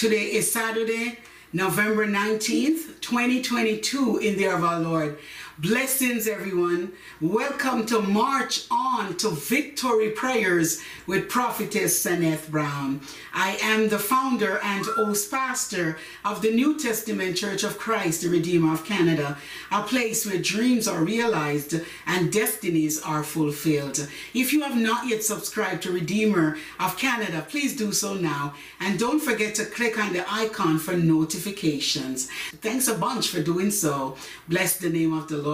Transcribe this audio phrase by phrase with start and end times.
[0.00, 1.18] Today is Saturday,
[1.52, 5.18] November 19th, 2022, in the year of our Lord.
[5.60, 6.92] Blessings, everyone.
[7.20, 13.02] Welcome to March On to Victory Prayers with Prophetess Seneth Brown.
[13.34, 18.30] I am the founder and host pastor of the New Testament Church of Christ, the
[18.30, 19.36] Redeemer of Canada,
[19.70, 21.74] a place where dreams are realized
[22.06, 24.08] and destinies are fulfilled.
[24.32, 28.54] If you have not yet subscribed to Redeemer of Canada, please do so now.
[28.80, 32.30] And don't forget to click on the icon for notifications.
[32.62, 34.16] Thanks a bunch for doing so.
[34.48, 35.49] Bless the name of the Lord.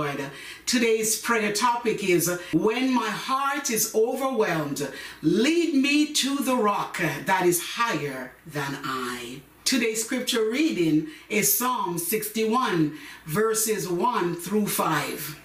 [0.67, 4.91] Today's prayer topic is When my heart is overwhelmed,
[5.23, 9.41] lead me to the rock that is higher than I.
[9.65, 15.41] Today's scripture reading is Psalm 61, verses 1 through 5.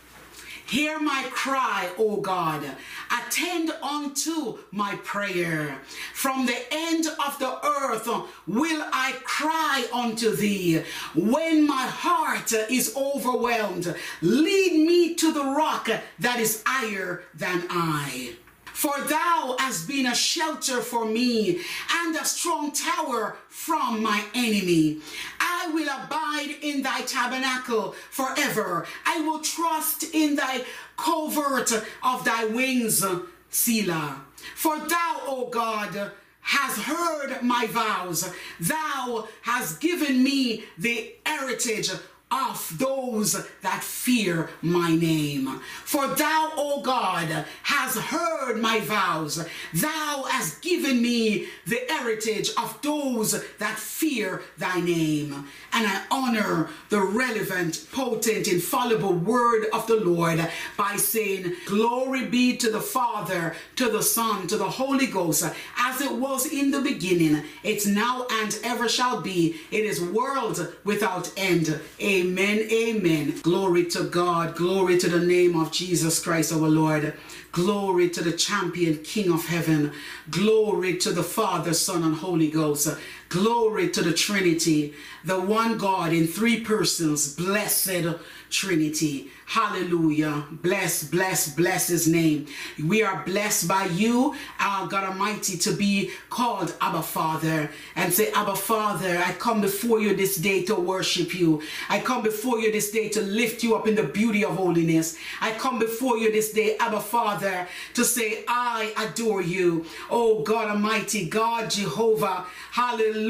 [0.72, 2.64] Hear my cry, O God.
[3.12, 5.82] Attend unto my prayer.
[6.14, 8.08] From the end of the earth
[8.48, 10.82] will I cry unto thee.
[11.14, 18.36] When my heart is overwhelmed, lead me to the rock that is higher than I.
[18.82, 21.62] For thou hast been a shelter for me
[21.98, 25.02] and a strong tower from my enemy.
[25.40, 28.88] I will abide in thy tabernacle forever.
[29.06, 30.66] I will trust in thy
[30.98, 31.72] covert
[32.02, 33.06] of thy wings,
[33.52, 34.26] Selah.
[34.56, 38.34] For thou, O God, has heard my vows.
[38.60, 41.92] Thou hast given me the heritage
[42.32, 45.60] of those that fear my name.
[45.84, 49.46] For thou, O God, has heard my vows.
[49.74, 55.48] Thou hast given me the heritage of those that fear thy name.
[55.74, 62.58] And I honor the relevant, potent, infallible word of the Lord by saying, Glory be
[62.58, 65.44] to the Father, to the Son, to the Holy Ghost,
[65.78, 69.56] as it was in the beginning, it's now and ever shall be.
[69.72, 71.80] It is world without end.
[72.02, 72.21] Amen.
[72.22, 72.68] Amen.
[72.72, 73.34] Amen.
[73.42, 74.56] Glory to God.
[74.56, 77.16] Glory to the name of Jesus Christ our Lord.
[77.52, 79.92] Glory to the champion King of heaven.
[80.30, 82.90] Glory to the Father, Son, and Holy Ghost.
[83.32, 84.94] Glory to the Trinity,
[85.24, 87.34] the one God in three persons.
[87.34, 88.18] Blessed
[88.50, 89.32] Trinity.
[89.46, 90.46] Hallelujah.
[90.50, 92.48] Bless, bless, bless his name.
[92.82, 98.32] We are blessed by you, our God Almighty, to be called Abba Father and say,
[98.32, 101.62] Abba Father, I come before you this day to worship you.
[101.90, 105.18] I come before you this day to lift you up in the beauty of holiness.
[105.42, 109.86] I come before you this day, Abba Father, to say, I adore you.
[110.10, 113.21] Oh God Almighty, God Jehovah, hallelujah,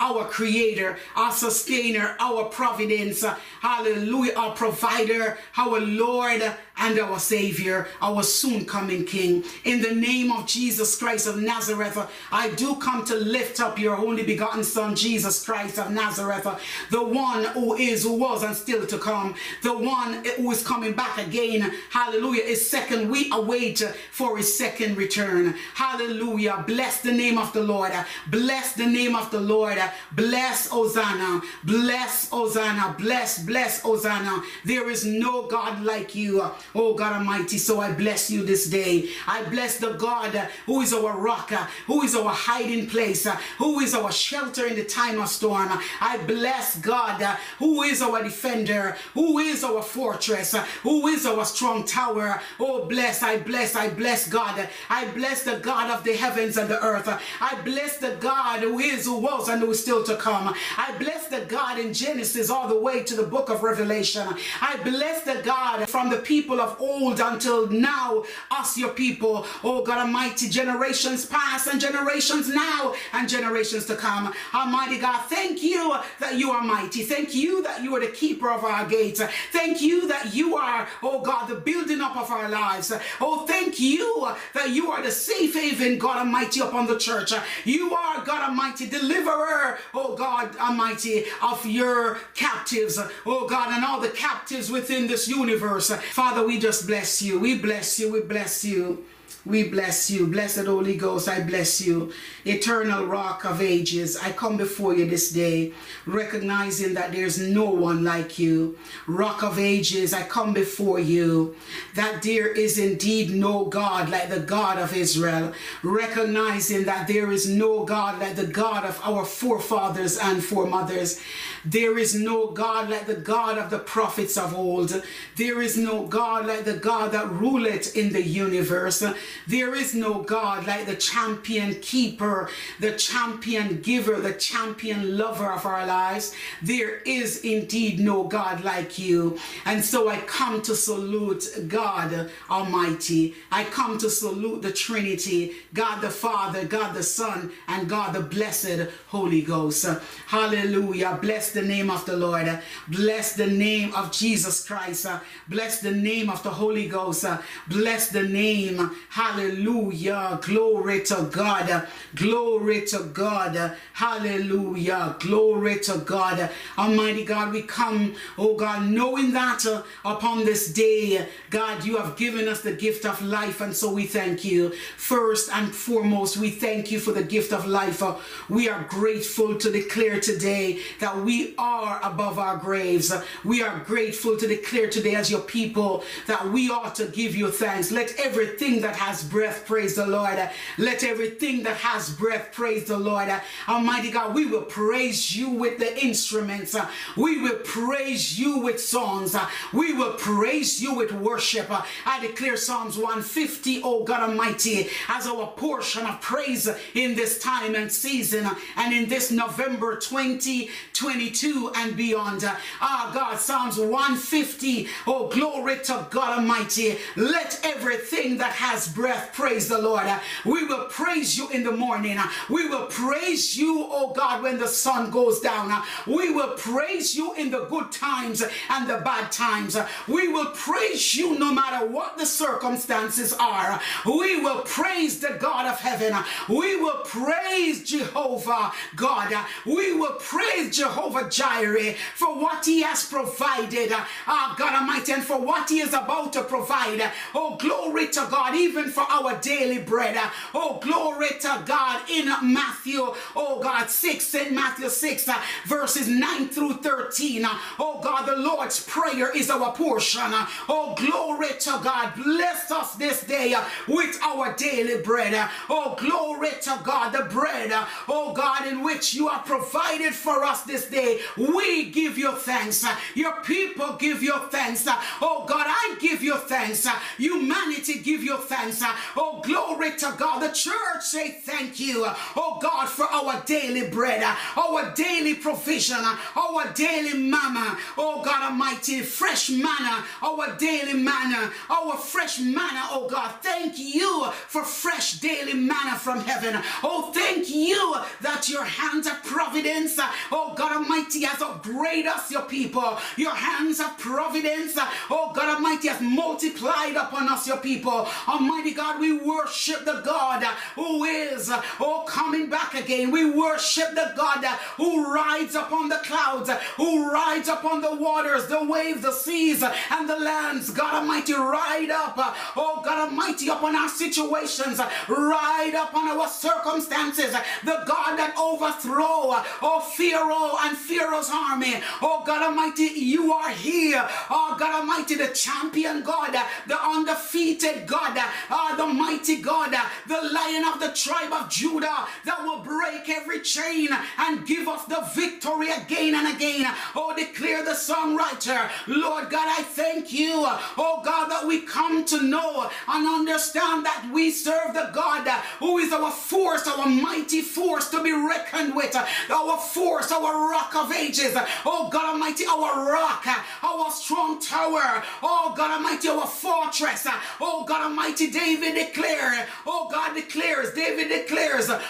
[0.00, 3.24] our creator, our sustainer, our providence,
[3.60, 6.42] hallelujah, our provider, our Lord
[6.78, 9.44] and our Savior, our soon coming King.
[9.64, 11.98] In the name of Jesus Christ of Nazareth,
[12.30, 16.46] I do come to lift up your only begotten Son, Jesus Christ of Nazareth,
[16.90, 20.92] the one who is, who was, and still to come, the one who is coming
[20.92, 21.72] back again.
[21.90, 22.44] Hallelujah.
[22.44, 23.80] His second, we await
[24.12, 25.54] for his second return.
[25.74, 26.64] Hallelujah.
[26.66, 27.92] Bless the name of the Lord.
[28.28, 29.78] Bless the name of the Lord.
[30.12, 31.42] Bless Hosanna.
[31.64, 32.94] Bless Hosanna.
[32.98, 34.42] Bless, bless Hosanna.
[34.64, 36.42] There is no God like you.
[36.74, 39.08] Oh God Almighty, so I bless you this day.
[39.26, 40.34] I bless the God
[40.66, 41.50] who is our rock,
[41.86, 43.26] who is our hiding place,
[43.58, 45.68] who is our shelter in the time of storm.
[46.00, 47.22] I bless God
[47.58, 52.40] who is our defender, who is our fortress, who is our strong tower.
[52.60, 54.68] Oh bless, I bless, I bless God.
[54.90, 57.08] I bless the God of the heavens and the earth.
[57.40, 60.54] I bless the God who is, who was, and who is still to come.
[60.76, 64.26] I bless the God in Genesis all the way to the book of Revelation.
[64.60, 69.46] I bless the God from the people people of old until now, us your people,
[69.62, 74.32] oh God Almighty, generations past and generations now and generations to come.
[74.54, 77.02] Almighty God, thank you that you are mighty.
[77.02, 79.20] Thank you that you are the keeper of our gates.
[79.52, 82.92] Thank you that you are, oh God, the building up of our lives.
[83.20, 87.32] Oh, thank you that you are the safe haven, God Almighty, upon the church.
[87.64, 94.00] You are, God Almighty, deliverer, oh God Almighty, of your captives, oh God, and all
[94.00, 95.90] the captives within this universe.
[96.12, 97.38] Father, we just bless you.
[97.38, 98.10] We bless you.
[98.10, 99.04] We bless you.
[99.44, 100.26] We bless you.
[100.26, 102.10] Blessed Holy Ghost, I bless you.
[102.48, 105.72] Eternal Rock of Ages, I come before you this day,
[106.06, 108.78] recognizing that there's no one like you.
[109.06, 111.56] Rock of Ages, I come before you,
[111.94, 115.52] that there is indeed no God like the God of Israel,
[115.82, 121.20] recognizing that there is no God like the God of our forefathers and foremothers.
[121.64, 125.02] There is no God like the God of the prophets of old.
[125.36, 129.02] There is no God like the God that ruleth in the universe.
[129.46, 132.37] there is no God like the champion keeper,
[132.78, 136.34] the champion giver, the champion lover of our lives.
[136.62, 139.38] There is indeed no God like you.
[139.64, 143.34] And so I come to salute God Almighty.
[143.50, 148.20] I come to salute the Trinity, God the Father, God the Son, and God the
[148.20, 149.86] blessed Holy Ghost.
[150.26, 151.18] Hallelujah.
[151.20, 152.60] Bless the name of the Lord.
[152.88, 155.06] Bless the name of Jesus Christ.
[155.48, 157.24] Bless the name of the Holy Ghost.
[157.68, 158.90] Bless the name.
[159.10, 160.38] Hallelujah.
[160.42, 161.86] Glory to God.
[162.18, 163.76] Glory to God.
[163.92, 165.14] Hallelujah.
[165.20, 166.50] Glory to God.
[166.76, 172.16] Almighty God, we come, oh God, knowing that uh, upon this day, God, you have
[172.16, 173.60] given us the gift of life.
[173.60, 174.70] And so we thank you.
[174.96, 178.02] First and foremost, we thank you for the gift of life.
[178.02, 178.16] Uh,
[178.48, 183.12] we are grateful to declare today that we are above our graves.
[183.44, 187.52] We are grateful to declare today as your people that we ought to give you
[187.52, 187.92] thanks.
[187.92, 190.38] Let everything that has breath praise the Lord.
[190.78, 193.28] Let everything that has breath praise the Lord.
[193.68, 196.76] Almighty God, we will praise you with the instruments.
[197.16, 199.36] We will praise you with songs.
[199.72, 201.68] We will praise you with worship.
[202.06, 207.74] I declare Psalms 150, oh God Almighty, as our portion of praise in this time
[207.74, 212.44] and season and in this November 2022 and beyond.
[212.80, 216.96] Ah, God, Psalms 150, oh glory to God Almighty.
[217.16, 220.06] Let everything that has breath praise the Lord.
[220.44, 221.97] We will praise you in the morning.
[222.06, 225.70] Uh, we will praise you, oh God, when the sun goes down.
[225.72, 229.74] Uh, we will praise you in the good times and the bad times.
[229.74, 233.80] Uh, we will praise you no matter what the circumstances are.
[234.06, 236.16] We will praise the God of heaven.
[236.48, 239.34] We will praise Jehovah God.
[239.66, 243.92] We will praise Jehovah Jireh for what he has provided.
[244.26, 247.10] Ah, God Almighty, and for what he is about to provide.
[247.34, 250.16] Oh, glory to God, even for our daily bread.
[250.54, 255.34] Oh, glory to God in Matthew, oh God, 6, in Matthew 6, uh,
[255.66, 257.44] verses 9 through 13.
[257.44, 260.22] Uh, oh God, the Lord's Prayer is our portion.
[260.24, 262.14] Uh, oh, glory to God.
[262.16, 263.54] Bless us this day
[263.86, 265.48] with our daily bread.
[265.68, 267.70] Oh, glory to God, the bread,
[268.08, 271.20] oh God, in which you are provided for us this day.
[271.36, 272.84] We give you thanks.
[273.14, 274.86] Your people give you thanks.
[275.20, 276.86] Oh God, I give you thanks.
[277.16, 278.82] Humanity give you thanks.
[279.16, 280.40] Oh, glory to God.
[280.40, 281.32] The church say
[281.78, 282.04] you.
[282.04, 287.76] Uh, oh God, for our daily bread, uh, our daily provision, uh, our daily manna.
[287.96, 292.82] Oh God Almighty, fresh manna, our daily manna, our fresh manna.
[292.90, 296.60] Oh God, thank you for fresh daily manna from heaven.
[296.82, 299.98] Oh, thank you that your hands of providence,
[300.32, 302.98] oh God Almighty, has upgraded us, your people.
[303.16, 304.78] Your hands of providence,
[305.10, 308.08] oh God Almighty, has multiplied upon us, your people.
[308.26, 310.42] Almighty God, we worship the God
[310.74, 313.10] who is, oh, coming back again.
[313.10, 314.44] We worship the God
[314.76, 320.08] who rides upon the clouds, who rides upon the waters, the waves, the seas, and
[320.08, 320.70] the lands.
[320.70, 322.14] God Almighty, ride up,
[322.56, 327.32] oh God Almighty, upon our situations, ride upon our circumstances.
[327.64, 331.74] The God that overthrow, oh Pharaoh and Pharaoh's army.
[332.02, 334.06] Oh God Almighty, you are here.
[334.30, 338.16] Oh God Almighty, the champion God, the undefeated God,
[338.50, 339.74] oh, the mighty God,
[340.06, 343.88] the lion of the tribe of Judah that will break every chain
[344.18, 346.72] and give us the victory again and again.
[346.94, 352.22] Oh, declare the songwriter, Lord God, I thank you, oh God, that we come to
[352.22, 355.26] know and understand that we serve the God
[355.58, 360.74] who is our force, our mighty force to be reckoned with, our force, our rock
[360.76, 363.26] of ages, oh God Almighty, our rock,
[363.62, 367.06] our strong tower, oh God Almighty, our fortress,
[367.40, 371.47] oh God Almighty, David declared, oh God declares, David declares,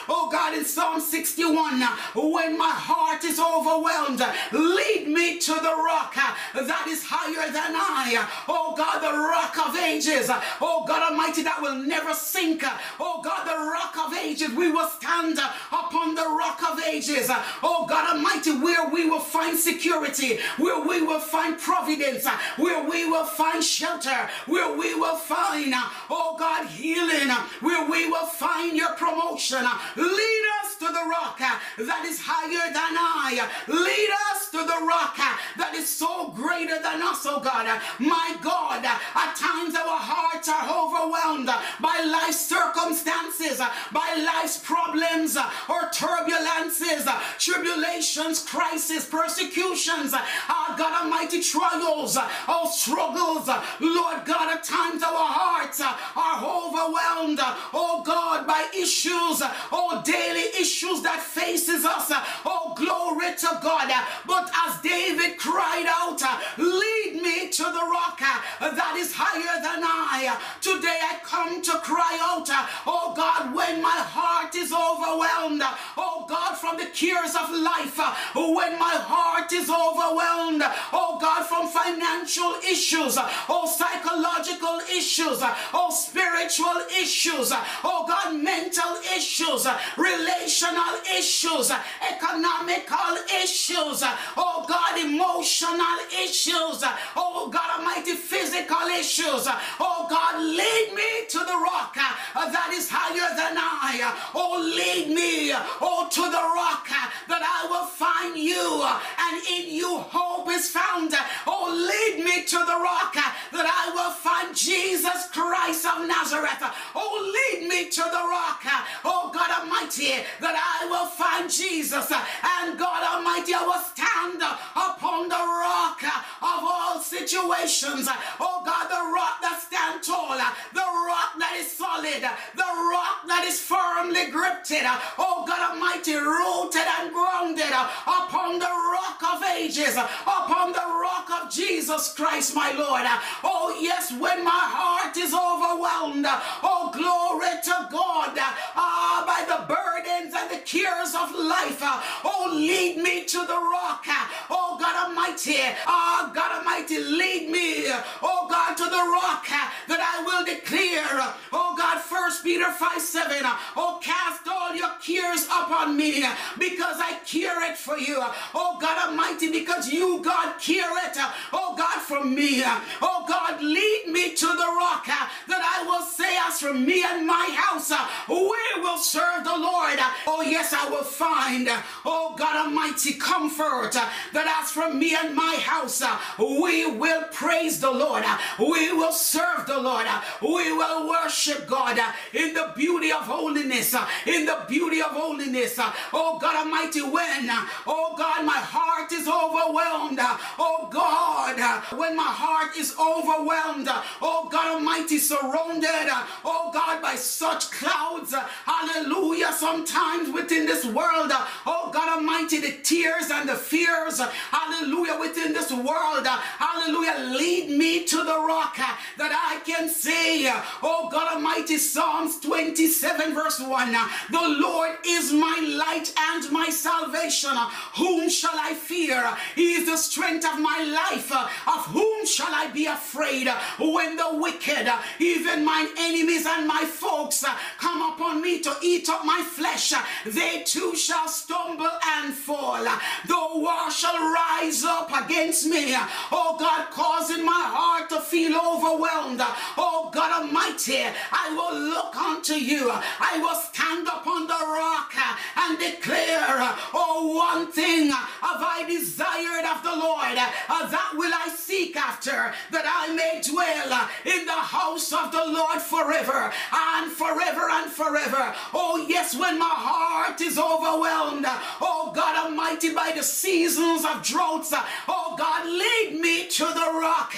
[0.08, 1.80] oh God, in Psalm 61,
[2.14, 4.22] when my heart is overwhelmed,
[4.52, 6.14] lead me to the rock
[6.54, 11.60] that is higher than I, oh God, the rock of ages, oh God Almighty, that
[11.60, 12.62] will never sink,
[13.00, 17.30] oh God, the rock of ages, we will stand upon the rock of ages,
[17.62, 22.26] oh God Almighty, where we will find security, where we will find providence,
[22.56, 25.72] where we will find shelter, where we will find,
[26.10, 27.28] oh God, healing,
[27.60, 29.64] where we will find your promotion.
[29.96, 33.48] Lead us to the rock that is higher than I.
[33.66, 35.16] Lead us to the rock
[35.56, 37.66] that is so greater than us, oh God.
[37.98, 43.58] My God, at times our hearts are overwhelmed by life's circumstances,
[43.92, 45.36] by life's problems
[45.68, 47.04] or turbulences,
[47.38, 52.16] tribulations, crises, persecutions, uh, God Almighty trials,
[52.46, 53.48] all struggles.
[53.80, 57.40] Lord God, at times our hearts are overwhelmed,
[57.74, 59.42] oh God, by issues,
[59.72, 62.12] oh daily issues that faces us.
[62.44, 63.90] Oh glory to God.
[64.26, 69.56] But as David cried out, Uh, lead me to the rock uh, that is higher
[69.64, 70.28] than I.
[70.28, 72.44] Uh, today I come to cry out,
[72.84, 75.62] oh God, when my heart is overwhelmed,
[75.96, 77.96] oh God, from the cares of life,
[78.36, 80.60] when my heart is overwhelmed,
[80.92, 83.16] oh God, from financial issues,
[83.48, 85.40] oh psychological issues,
[85.72, 89.64] oh spiritual issues, oh God, mental issues,
[89.96, 91.72] relational issues,
[92.04, 94.04] economical issues,
[94.36, 96.82] oh God, emotional issues,
[97.16, 99.46] oh God Almighty, physical issues,
[99.80, 105.14] oh God, lead me to the rock uh, that is higher than I, oh lead
[105.14, 109.98] me, uh, oh to the rock uh, that I will find you, and in you
[109.98, 111.14] hope is found,
[111.46, 116.62] oh lead me to the rock that I will find Jesus Christ of Nazareth,
[116.94, 118.62] oh lead me to the rock,
[119.04, 125.28] oh God Almighty, that I will find Jesus, and God Almighty, I will stand upon
[125.28, 128.08] the rock of all situations.
[128.40, 133.44] Oh God, the rock that stands tall, the rock that is solid, the rock that
[133.46, 134.72] is firmly gripped.
[135.18, 141.50] Oh God Almighty, rooted and grounded upon the rock of ages, upon the rock of
[141.50, 143.06] Jesus Christ, my Lord.
[143.44, 146.26] Oh yes, when my heart is overwhelmed,
[146.62, 148.36] oh glory to God,
[148.76, 151.80] ah, by the burdens and the cares of life.
[152.24, 154.04] Oh, lead me to the rock.
[154.50, 157.86] Oh God Almighty, oh God Almighty, lead me,
[158.22, 159.46] oh God, to the rock
[159.88, 161.34] that I will declare.
[161.52, 163.36] Oh God, first Peter 5 7.
[163.76, 166.24] Oh, cast all your cares upon me
[166.58, 168.18] because I care it for you.
[168.54, 171.16] Oh God Almighty, because you, God, care it.
[171.52, 172.62] Oh God, for me.
[173.02, 177.26] Oh God, lead me to the rock that I will say, as for me and
[177.26, 177.90] my house,
[178.28, 179.98] we will serve the Lord.
[180.26, 181.68] Oh yes, I will find,
[182.04, 183.96] oh God Almighty, comfort
[184.38, 188.22] that as me and my house, uh, we will praise the Lord.
[188.24, 190.06] Uh, we will serve the Lord.
[190.06, 191.98] Uh, we will worship God
[192.32, 193.94] in the beauty of holiness.
[194.26, 195.78] In the beauty of holiness.
[196.12, 197.48] Oh God Almighty, when,
[197.86, 200.20] oh God, my heart is overwhelmed.
[200.58, 201.56] Oh God,
[201.98, 203.88] when my heart is overwhelmed.
[204.22, 206.08] Oh God Almighty, surrounded.
[206.44, 208.34] Oh God, by such clouds.
[208.64, 209.52] Hallelujah.
[209.52, 211.32] Sometimes within this world.
[211.66, 214.20] Oh God Almighty, the tears and the fears.
[214.50, 215.18] Hallelujah.
[215.18, 216.26] Within this world.
[216.26, 217.36] Hallelujah.
[217.38, 220.50] Lead me to the rock uh, that I can say,
[220.82, 223.92] oh God Almighty, Psalms 27, verse 1
[224.30, 227.56] The Lord is my light and my salvation.
[227.96, 229.28] Whom shall I fear?
[229.54, 231.30] He is the strength of my life.
[231.32, 233.48] Of whom shall I be afraid?
[233.78, 237.44] When the wicked, even mine enemies and my folks,
[237.78, 239.92] come upon me to eat up my flesh,
[240.26, 242.84] they too shall stumble and fall.
[243.26, 245.94] The war shall rise up against me.
[246.32, 249.40] Oh God, causing my heart to feel overwhelmed.
[249.76, 252.90] Oh God Almighty, I will look unto you.
[252.90, 255.12] I will stand upon the rock
[255.56, 256.56] and declare,
[256.94, 262.52] oh, one thing have I desired of the Lord, uh, that will I seek after,
[262.70, 268.54] that I may dwell in the house of the Lord forever and forever and forever.
[268.74, 271.46] Oh, yes, when my heart is overwhelmed,
[271.80, 274.72] oh God Almighty, by the seasons of droughts,
[275.08, 277.32] oh God, lead me to the rock,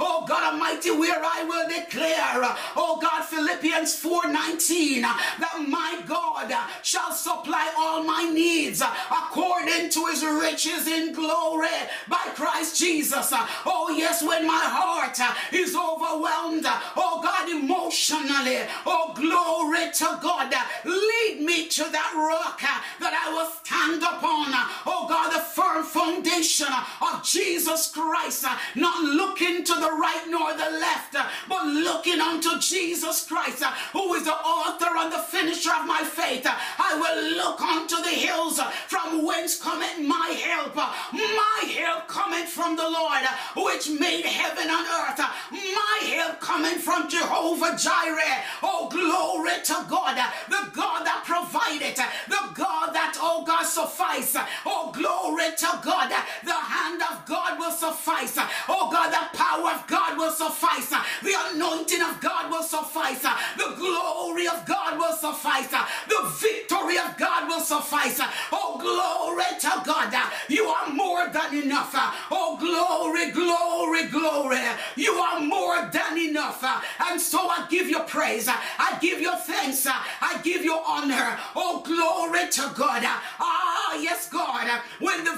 [0.00, 6.52] oh God Almighty, where I will declare, oh God, Philippians 4:19, that my God
[6.82, 11.68] shall supply all my needs according to his riches in glory
[12.08, 13.32] by Christ Jesus.
[13.64, 15.18] Oh, yes, when my heart
[15.52, 16.66] is overwhelmed,
[16.96, 20.52] oh God, emotionally, oh glory to God,
[20.84, 22.60] lead me to that rock
[23.00, 24.48] that I will stand upon,
[24.86, 26.68] oh God, the firm foundation
[27.02, 28.44] of Jesus Christ,
[28.74, 31.16] not looking to the right nor the left,
[31.48, 36.46] but looking unto Jesus Christ, who is the author and the finisher of my faith.
[36.46, 40.76] I will look unto the hills from whence cometh my help.
[40.76, 43.24] My help cometh from the Lord,
[43.56, 45.18] which made heaven and earth.
[45.50, 48.44] My help coming from Jehovah Jireh.
[48.62, 50.16] Oh, glory to God,
[50.48, 54.36] the God that provided, the God that, oh God, suffice.
[54.64, 55.95] Oh, glory to God,
[56.44, 58.36] the hand of God will suffice.
[58.68, 60.90] Oh God, the power of God will suffice.
[61.22, 63.22] The anointing of God will suffice.
[63.22, 65.68] The glory of God will suffice.
[65.68, 68.20] The victory of God will suffice.
[68.52, 70.14] Oh, glory to God.
[70.48, 71.94] You are more than enough.
[72.30, 74.60] Oh, glory, glory, glory.
[74.96, 76.62] You are more than enough.
[77.08, 78.48] And so I give you praise.
[78.48, 79.86] I give you thanks.
[79.86, 81.38] I give you honor.
[81.54, 83.02] Oh, glory to God.
[83.04, 84.68] Ah, yes, God.
[85.00, 85.32] When the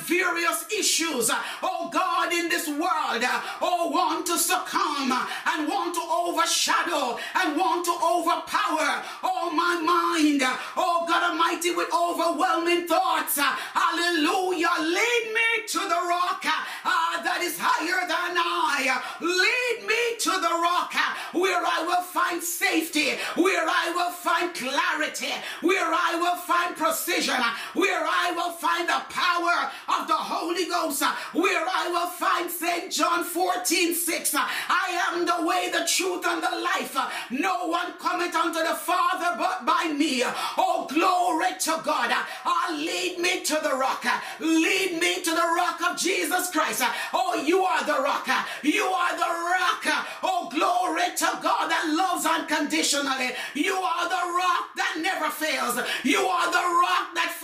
[0.72, 5.94] issues, uh, oh God, in this world, uh, oh, want to succumb uh, and want
[5.94, 10.42] to overshadow and want to overpower, oh, my mind,
[10.76, 13.38] oh, God Almighty, with overwhelming thoughts.
[13.38, 14.74] Hallelujah.
[14.80, 19.00] Lead me to the rock uh, ah, that is higher than I.
[19.20, 20.92] Lead me to the rock
[21.32, 27.36] where I will find safety, where I will find clarity, where I will find precision,
[27.74, 32.50] where I will find the power of the Holy Ghost, uh, where I will find
[32.50, 32.92] St.
[32.92, 34.34] John 14 6.
[34.34, 36.96] Uh, I am the way, the truth, and the life.
[36.96, 40.22] Uh, no one cometh unto the Father but by me.
[40.56, 42.12] Oh, glory to God.
[42.12, 44.04] Uh, lead me to the rock.
[44.40, 46.82] Lead me to the rock of Jesus Christ.
[47.12, 48.28] Oh, you are the rock.
[48.62, 50.06] You are the rock.
[50.22, 53.32] Oh, glory to God that loves unconditionally.
[53.54, 55.78] You are the rock that never fails.
[56.04, 57.34] You are the rock that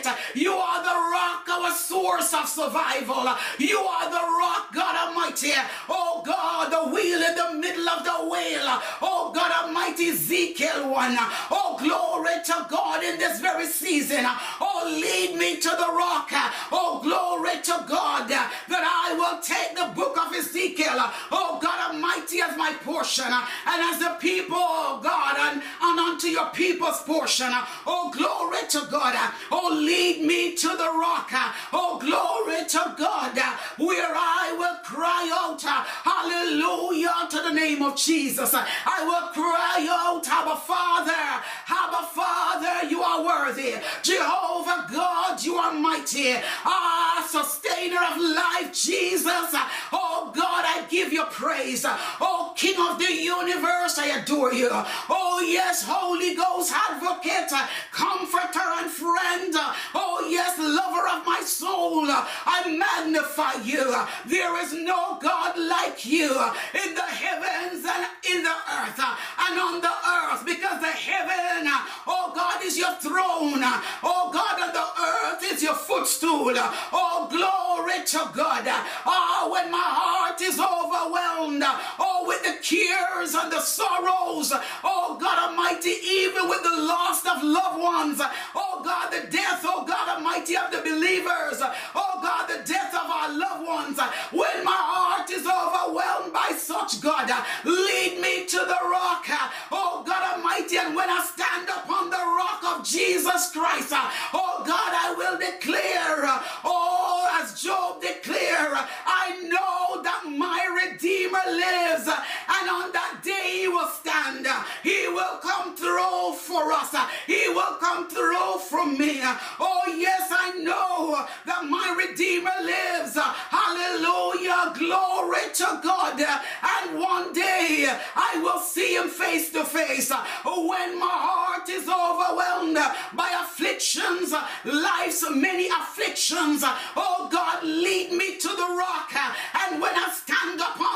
[0.00, 0.36] abideth.
[0.36, 3.34] You are the rock, our source of survival.
[3.58, 5.52] You are the rock, God Almighty.
[5.88, 8.80] Oh God, the wheel in the middle of the wheel.
[9.02, 11.16] Oh God Almighty, Ezekiel 1.
[11.50, 14.24] Oh glory to God in this very season.
[14.60, 16.28] Oh, lead me to the rock.
[16.72, 20.96] Oh, glory to God that I will take the book of Ezekiel.
[21.32, 26.28] Oh, God Almighty, as my portion and as the people, oh God, and, and unto
[26.28, 27.48] your people's portion.
[27.86, 29.14] Oh, glory to God.
[29.50, 31.30] Oh, lead me to the rock.
[31.72, 33.36] Oh, glory to God,
[33.76, 38.54] where I will cry out, hallelujah, to the name of Jesus.
[38.54, 41.26] I will cry out, Abba Father,
[41.68, 43.74] Abba Father, you are worthy.
[44.02, 46.34] Jehovah God, you are mighty.
[46.64, 49.50] Ah, sustainer of life, Jesus.
[49.92, 51.84] Oh God, I give you praise.
[52.20, 54.68] Oh King of the universe, I adore you.
[54.70, 57.50] Oh yes, Holy Ghost, advocate,
[57.90, 59.54] comforter and friend.
[59.94, 62.06] Oh yes, lover of my soul.
[62.06, 63.94] I magnify you.
[64.26, 69.80] There is no God like you in the heavens and in the earth and on
[69.80, 71.66] the earth because the heaven,
[72.06, 73.62] oh God, is your throne.
[74.02, 76.52] Oh God, and the earth is your footstool.
[76.92, 78.64] Oh, glory to God.
[79.06, 81.62] Oh, when my heart is overwhelmed,
[81.98, 84.52] oh, with the cares and the sorrows,
[84.84, 88.20] oh God Almighty, even with the loss of loved ones,
[88.54, 91.62] oh God, the death, oh God Almighty, of the believers,
[91.94, 93.98] oh God, the death of our loved ones,
[94.32, 97.30] when my heart is overwhelmed by such, God,
[97.64, 99.24] lead me to the rock,
[99.70, 103.92] oh God Almighty, and when I stand upon the rock of Jesus Christ,
[104.34, 106.26] oh God, I will declare,
[106.64, 108.74] oh, as Job declared,
[109.06, 114.46] I know that my Redeemer lives, and on that day he will stand.
[114.82, 116.94] He will come through for us.
[117.26, 119.20] He will come through for me.
[119.62, 123.16] Oh, yes, I know that my Redeemer lives.
[123.16, 124.72] Hallelujah.
[124.78, 126.20] Glory to God.
[126.20, 132.78] And one day I will see him face to face when my heart is overwhelmed
[133.14, 134.32] by afflictions,
[134.64, 136.62] life's many afflictions.
[136.96, 139.12] Oh God, lead me to the rock.
[139.54, 140.89] And when I stand upon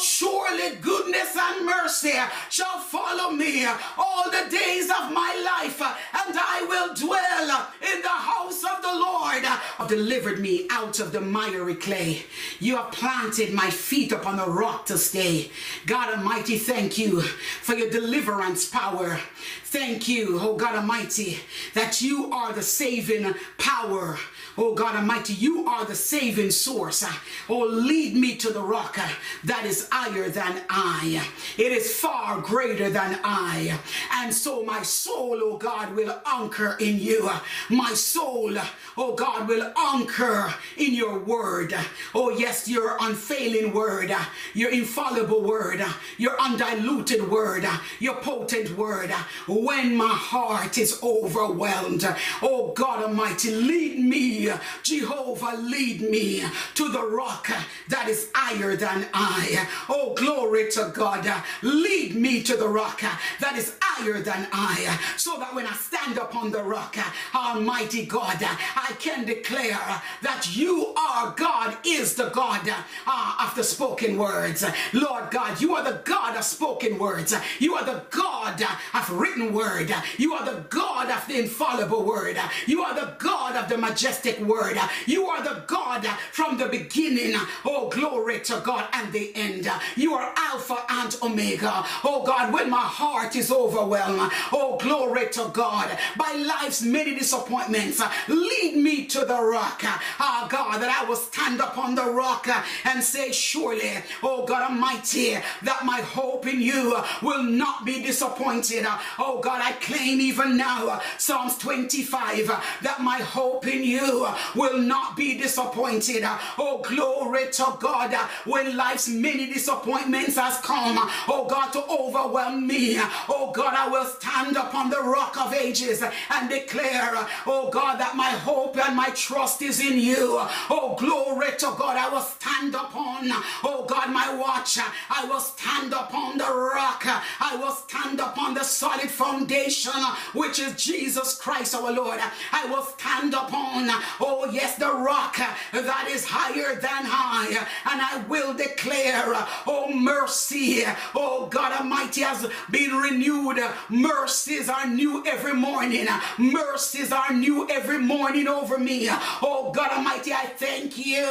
[0.00, 2.14] surely goodness and mercy
[2.48, 3.66] shall follow me
[3.98, 8.94] all the days of my life, and I will dwell in the house of the
[8.98, 9.44] Lord.
[9.44, 12.22] Have Delivered me out of the miry clay.
[12.60, 15.50] You have planted my feet upon a rock to stay.
[15.84, 19.18] God Almighty, thank you for your deliverance power.
[19.64, 21.38] Thank you, oh God Almighty,
[21.74, 24.16] that you are the saving power.
[24.62, 27.02] Oh God Almighty, you are the saving source.
[27.48, 28.98] Oh, lead me to the rock
[29.44, 31.26] that is higher than I.
[31.56, 33.78] It is far greater than I.
[34.16, 37.30] And so my soul, oh God, will anchor in you.
[37.70, 38.54] My soul,
[38.98, 41.74] oh God, will anchor in your word.
[42.14, 44.14] Oh yes, your unfailing word,
[44.52, 45.82] your infallible word,
[46.18, 47.64] your undiluted word,
[47.98, 49.10] your potent word.
[49.48, 52.06] When my heart is overwhelmed,
[52.42, 54.49] oh God Almighty, lead me
[54.82, 57.48] Jehovah, lead me to the rock
[57.88, 59.68] that is higher than I.
[59.88, 61.30] Oh, glory to God.
[61.62, 63.00] Lead me to the rock
[63.40, 66.96] that is higher than I, so that when I stand upon the rock,
[67.34, 72.68] Almighty God, I can declare that you are God, is the God
[73.06, 74.64] uh, of the spoken words.
[74.92, 77.34] Lord God, you are the God of spoken words.
[77.58, 78.62] You are the God
[78.94, 79.92] of written word.
[80.18, 82.38] You are the God of the infallible word.
[82.66, 84.78] You are the God of the majestic word.
[85.06, 87.34] You are the God from the beginning.
[87.64, 89.68] Oh, glory to God and the end.
[89.96, 91.84] You are Alpha and Omega.
[92.04, 98.00] Oh God, when my heart is overwhelmed, oh, glory to God, by life's many disappointments,
[98.28, 99.80] lead me to the rock.
[99.82, 102.46] Ah, oh, God, that I will stand upon the rock
[102.84, 108.86] and say, Surely, oh God Almighty, that my hope in you will not be disappointed.
[109.18, 112.46] Oh God, I claim even now, Psalms 25,
[112.82, 114.19] that my hope in you
[114.54, 116.24] will not be disappointed.
[116.58, 120.96] Oh, glory to God, when life's many disappointments has come,
[121.28, 122.98] oh God, to overwhelm me.
[123.28, 127.10] Oh God, I will stand upon the rock of ages and declare,
[127.46, 130.38] oh God, that my hope and my trust is in you.
[130.70, 133.28] Oh, glory to God, I will stand upon,
[133.64, 134.78] oh God, my watch.
[135.10, 137.02] I will stand upon the rock.
[137.04, 139.92] I will stand upon the solid foundation,
[140.32, 142.20] which is Jesus Christ our Lord.
[142.52, 147.48] I will stand upon, oh yes, the rock that is higher than high.
[147.90, 149.24] And I will declare,
[149.66, 153.60] oh mercy, oh God Almighty has been renewed.
[153.88, 156.06] Mercies are new every morning.
[156.38, 159.08] Mercies are new every morning over me.
[159.42, 161.24] Oh God Almighty, I thank you.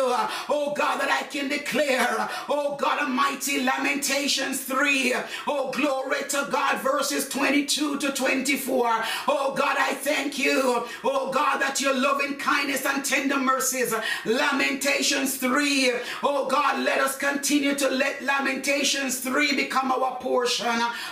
[0.49, 2.29] Oh God, that I can declare.
[2.47, 5.15] Oh God Almighty, Lamentations 3.
[5.47, 8.87] Oh glory to God, verses 22 to 24.
[9.27, 10.85] Oh God, I thank you.
[11.03, 13.93] Oh God, that your loving kindness and tender mercies.
[14.25, 15.93] Lamentations 3.
[16.23, 20.67] Oh God, let us continue to let Lamentations 3 become our portion.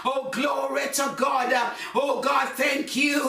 [0.05, 1.53] Oh glory to God.
[1.95, 3.21] Oh God, thank you.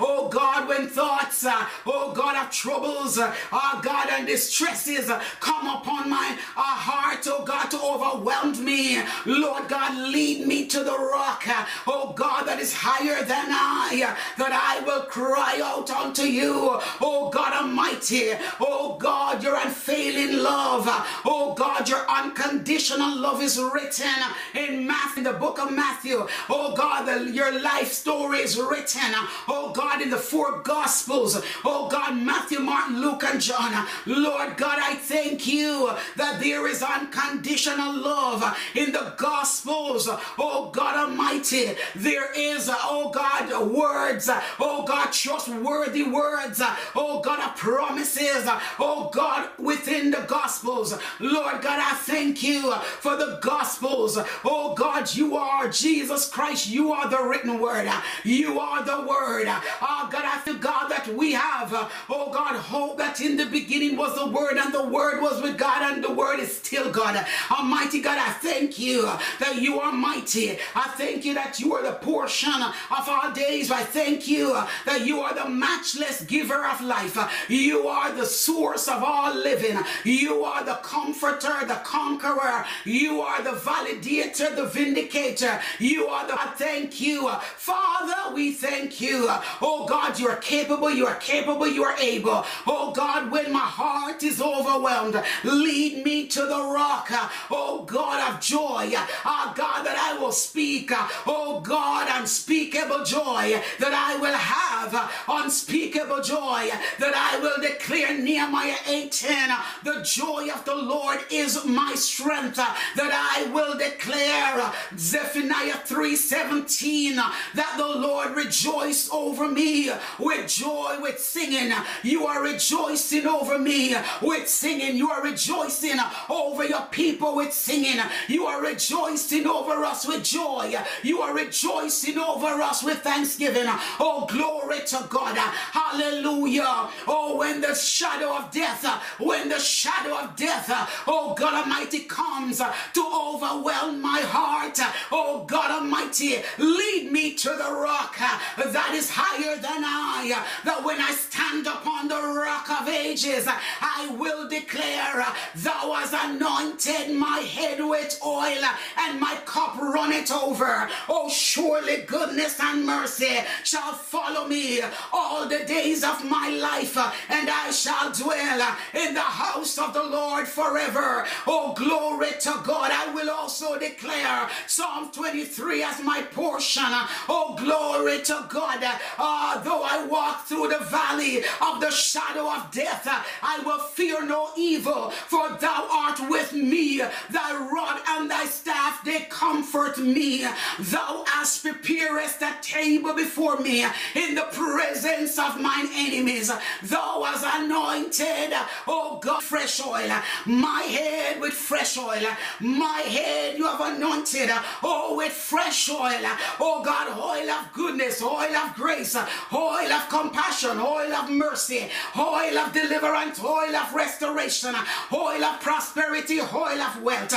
[0.00, 1.44] Oh God, when thoughts,
[1.86, 7.80] oh God, of troubles, oh God, and distresses come upon my heart, oh God, to
[7.80, 9.02] overwhelm me.
[9.24, 11.44] Lord God, lead me to the rock,
[11.86, 17.30] oh God, that is higher than I, that I will cry out unto you, oh
[17.32, 20.84] God Almighty, oh God, your unfailing love,
[21.26, 24.06] oh God, your unconditional love is written
[24.54, 29.12] in Matthew, in the book of Matthew, oh God, the, your life story is written,
[29.46, 34.78] oh God, in the four gospels, oh God, Matthew, Mark, Luke, and John, Lord God,
[34.80, 38.42] I thank you that there is unconditional love
[38.74, 40.08] in the gospels,
[40.38, 46.62] oh God Almighty, there is, oh God, words, oh God, trustworthy words,
[46.94, 48.46] oh God, of promises,
[48.78, 50.96] oh God, within the Gospels.
[51.18, 54.16] Lord God, I thank you for the Gospels.
[54.44, 56.68] Oh God, you are Jesus Christ.
[56.68, 57.90] You are the written word.
[58.22, 59.48] You are the word.
[59.48, 61.72] Oh God, I thank God that we have,
[62.08, 65.58] oh God, hope that in the beginning was the word and the word was with
[65.58, 67.26] God and the word is still God.
[67.50, 69.02] Almighty God, I thank you
[69.40, 70.52] that you are mighty.
[70.76, 73.72] I thank you that you are the portion of our days.
[73.72, 74.52] I thank you
[74.84, 77.16] that you are the matchless giver of life.
[77.56, 79.78] You are the source of all living.
[80.04, 82.64] You are the comforter, the conqueror.
[82.84, 85.60] You are the validator, the vindicator.
[85.78, 87.28] You are the thank you.
[87.56, 89.26] Father, we thank you.
[89.62, 92.44] Oh God, you are capable, you are capable, you are able.
[92.66, 97.08] Oh God, when my heart is overwhelmed, lead me to the rock.
[97.50, 98.92] Oh God of joy.
[99.24, 100.90] Oh God, that I will speak.
[101.26, 105.12] Oh God, unspeakable joy that I will have.
[105.28, 109.56] Unspeakable joy that I will declare Nehemiah 8:10.
[109.84, 112.56] The joy of the Lord is my strength.
[112.56, 117.16] That I will declare Zephaniah 3:17
[117.54, 121.72] that the Lord rejoice over me with joy, with singing.
[122.02, 124.96] You are rejoicing over me with singing.
[124.96, 128.00] You are rejoicing over your people with singing.
[128.28, 130.76] You are rejoicing over us with joy.
[131.02, 133.68] You are rejoicing over us with thanksgiving.
[134.00, 135.36] Oh, glory to God.
[135.36, 136.88] Hallelujah.
[137.06, 141.54] Oh, when the shadow of death, uh, when the shadow of death, uh, oh God
[141.54, 144.78] Almighty, comes uh, to overwhelm my heart.
[145.12, 151.00] Oh God Almighty, lead me to the rock that is higher than I, that when
[151.00, 155.24] I stand upon the rock of ages, I will declare,
[155.56, 158.62] Thou hast anointed my head with oil,
[158.98, 160.88] and my cup runneth over.
[161.08, 164.80] Oh, surely goodness and mercy shall follow me
[165.12, 166.96] all the days of my life,
[167.28, 171.26] and I shall dwell in the house of the Lord forever.
[171.46, 172.90] Oh, glory to God.
[172.92, 176.84] I will also declare Psalm 23 as my portion.
[177.28, 178.82] Oh, glory to God.
[179.18, 183.06] Uh, though I walk through the valley of the shadow of death,
[183.42, 186.98] I will fear no evil, for thou art with me.
[187.30, 190.46] Thy rod and thy staff, they comfort me.
[190.78, 196.50] Thou hast preparest a table before me in the presence of mine enemies.
[196.82, 198.52] Thou hast anointed,
[198.86, 200.10] oh God, fresh oil,
[200.46, 202.22] my head with fresh oil.
[202.60, 204.50] My head you have anointed,
[204.82, 206.24] oh, with fresh oil.
[206.60, 209.16] Oh God, oil of goodness, oil of grace,
[209.52, 211.88] oil of compassion, oil of mercy,
[212.18, 214.74] oil of deliverance, oil of restoration,
[215.12, 217.34] oil of prosperity, oil of wealth,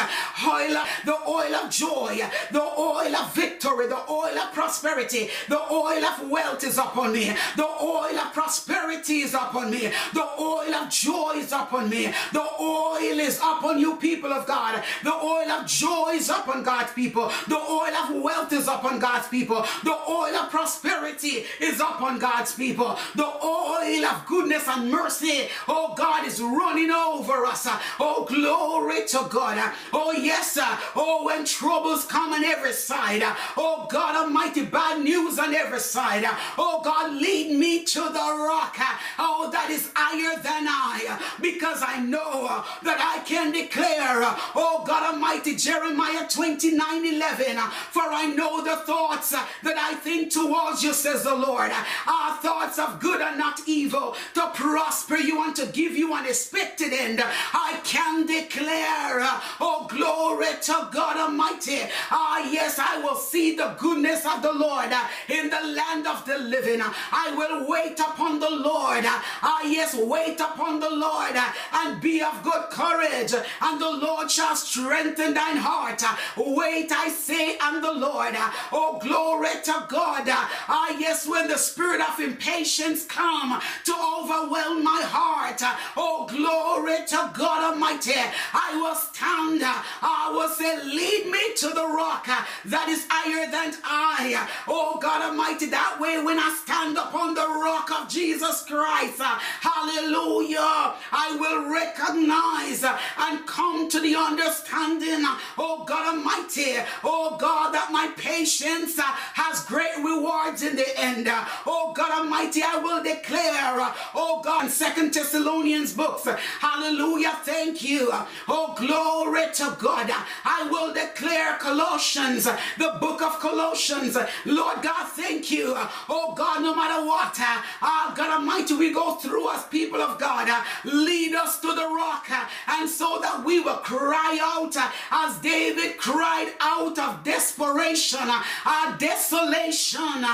[0.48, 5.62] oil of the oil of joy, the oil of victory, the oil of prosperity, the
[5.72, 10.74] oil of wealth is upon me, the oil of prosperity is upon me, the oil
[10.76, 15.50] of joy is upon me, the oil is upon you, people of God, the oil
[15.52, 19.98] of joy is upon God's people, the oil of wealth is upon God's people, the
[20.08, 26.26] oil of prosperity is upon God's people, the oil of goodness and mercy, oh God,
[26.28, 27.68] is running over us.
[28.00, 29.74] Oh, glory to God.
[29.94, 30.58] Oh, yes,
[30.96, 33.22] oh, when troubles come on every side,
[33.58, 36.24] oh God Almighty, bad news on every side,
[36.58, 38.76] oh God, lead me to the rock,
[39.18, 44.22] oh, that is higher than I, because I know that I can declare,
[44.56, 47.58] oh God Almighty, Jeremiah 29 11,
[47.92, 52.80] for I know the thoughts that I think towards you, says the Lord, are thoughts
[52.80, 57.22] of good and not evil, to prosper you and to give you an expected end.
[57.24, 59.22] I can declare,
[59.60, 61.82] oh glory to God Almighty.
[62.12, 64.92] Ah, yes, I will see the goodness of the Lord
[65.28, 66.82] in the land of the living.
[66.82, 69.06] I will wait upon the Lord.
[69.42, 74.30] Ah, yes, wait upon the Lord ah, and be of good courage, and the Lord
[74.32, 76.02] shall strengthen thine heart.
[76.04, 78.34] Ah, wait, I say, and the Lord.
[78.36, 80.24] Ah, oh, glory to God.
[80.28, 85.62] Ah, yes, when the spirit of impatience come to overwhelm my heart.
[85.98, 88.14] Oh, glory to God Almighty.
[88.54, 89.62] I will stand.
[89.64, 92.28] I will say, lead me to the rock
[92.66, 94.48] that is higher than I.
[94.68, 99.20] Oh, God Almighty, that way when I stand upon the rock of Jesus Christ,
[99.62, 105.26] hallelujah, I will recognize and come to the understanding,
[105.58, 111.28] oh God Almighty, oh God, that my patience has great rewards in the end.
[111.66, 116.28] Oh God Almighty, I will declare, oh God, Second Thessalonians books,
[116.60, 118.12] hallelujah, thank you.
[118.48, 120.10] Oh, glory to God.
[120.46, 122.46] I will declare Colossians,
[122.78, 124.18] the book of Colossians.
[124.46, 125.74] Lord God, thank you.
[126.08, 130.48] Oh God, no matter what, uh, God Almighty, we go through us, people of God.
[130.84, 132.28] Lead us to the rock,
[132.68, 134.76] and so that we will cry out
[135.12, 140.26] as David cried out of desperation, uh, desolation,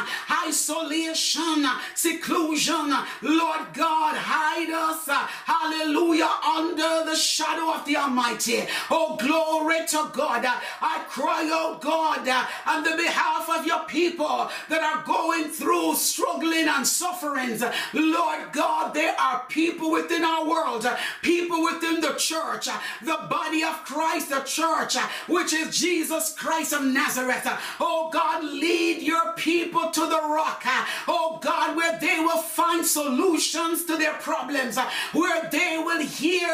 [0.45, 2.93] isolation, seclusion.
[3.21, 5.07] Lord God, hide us,
[5.45, 8.63] hallelujah, under the shadow of the Almighty.
[8.89, 10.45] Oh, glory to God.
[10.45, 12.27] I cry out, God,
[12.65, 17.63] on the behalf of your people that are going through struggling and sufferings.
[17.93, 23.19] Lord God, there are people within our world, uh, people within the church, uh, the
[23.29, 27.47] body of Christ, the church, uh, which is Jesus Christ of Nazareth.
[27.79, 30.63] Oh God, lead your people to the rock.
[31.07, 34.77] Oh God, where they will find solutions to their problems,
[35.13, 36.47] where they will hear,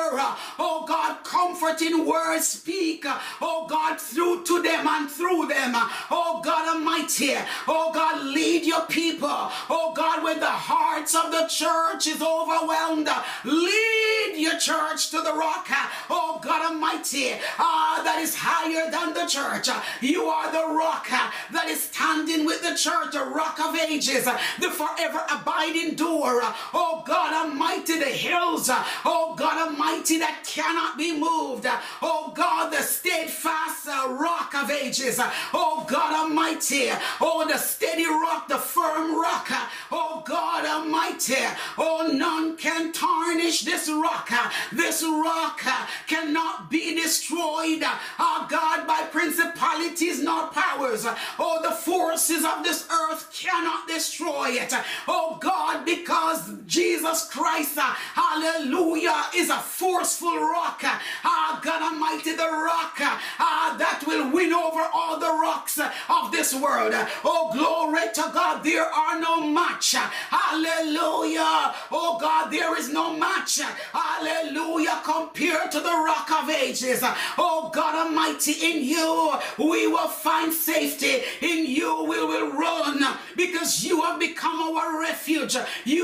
[0.59, 3.05] oh God, comforting words speak,
[3.41, 5.73] oh God, through to them and through them.
[6.09, 7.35] Oh God Almighty,
[7.67, 9.29] oh God, lead your people.
[9.29, 13.09] Oh God, when the hearts of the church is overwhelmed,
[13.45, 15.67] lead your church to the rock.
[16.09, 19.69] Oh God Almighty, ah, that is higher than the church.
[20.01, 24.71] You are the rock that is standing with the church, the rock of ages, the
[24.71, 26.41] forever abiding door.
[26.73, 28.69] Oh God Almighty, the hills,
[29.05, 31.67] oh God Almighty, that cannot be moved.
[32.01, 35.19] Oh God, the steadfast rock of ages.
[35.53, 39.47] Oh God Almighty, oh the steady rock, the firm rock.
[39.91, 41.35] Oh God Almighty,
[41.77, 44.29] oh none can tarnish this rock.
[44.31, 47.83] Uh, this rock uh, cannot be destroyed.
[48.19, 51.05] Oh God, by principalities nor powers.
[51.39, 54.73] Oh, the forces of this earth cannot destroy it.
[55.07, 60.81] Oh God, because Jesus Christ, uh, hallelujah, is a forceful rock.
[60.83, 66.53] Uh, God Almighty, the rock uh, that will win over all the rocks of this
[66.53, 66.93] world.
[67.23, 69.93] Oh, glory to God, there are no match.
[69.93, 71.73] Hallelujah.
[71.91, 73.59] Oh, God, there is no match.
[73.93, 77.03] Hallelujah, compared to the rock of ages.
[77.37, 81.21] Oh, God Almighty, in you we will find safety.
[81.41, 83.03] In you we will run
[83.35, 85.55] because you have become our refuge.
[85.85, 86.00] You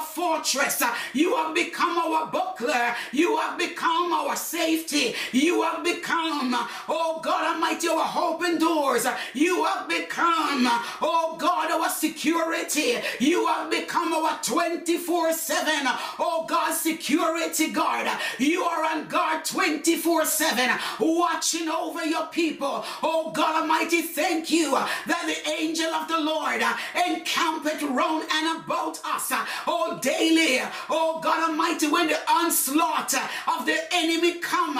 [0.00, 0.82] fortress.
[1.12, 2.94] You have become our buckler.
[3.12, 5.14] You have become our safety.
[5.32, 6.54] You have become,
[6.88, 9.06] oh God Almighty, our open doors.
[9.34, 10.66] You have become,
[11.02, 12.98] oh God, our security.
[13.18, 15.72] You have become our 24 7,
[16.18, 18.08] oh God, security guard.
[18.38, 22.84] You are on guard 24 7, watching over your people.
[23.02, 26.62] Oh God Almighty, thank you that the angel of the Lord
[27.06, 29.32] encampeth round and about us.
[29.66, 34.78] Oh, daily, oh God Almighty, when the onslaught of the enemy come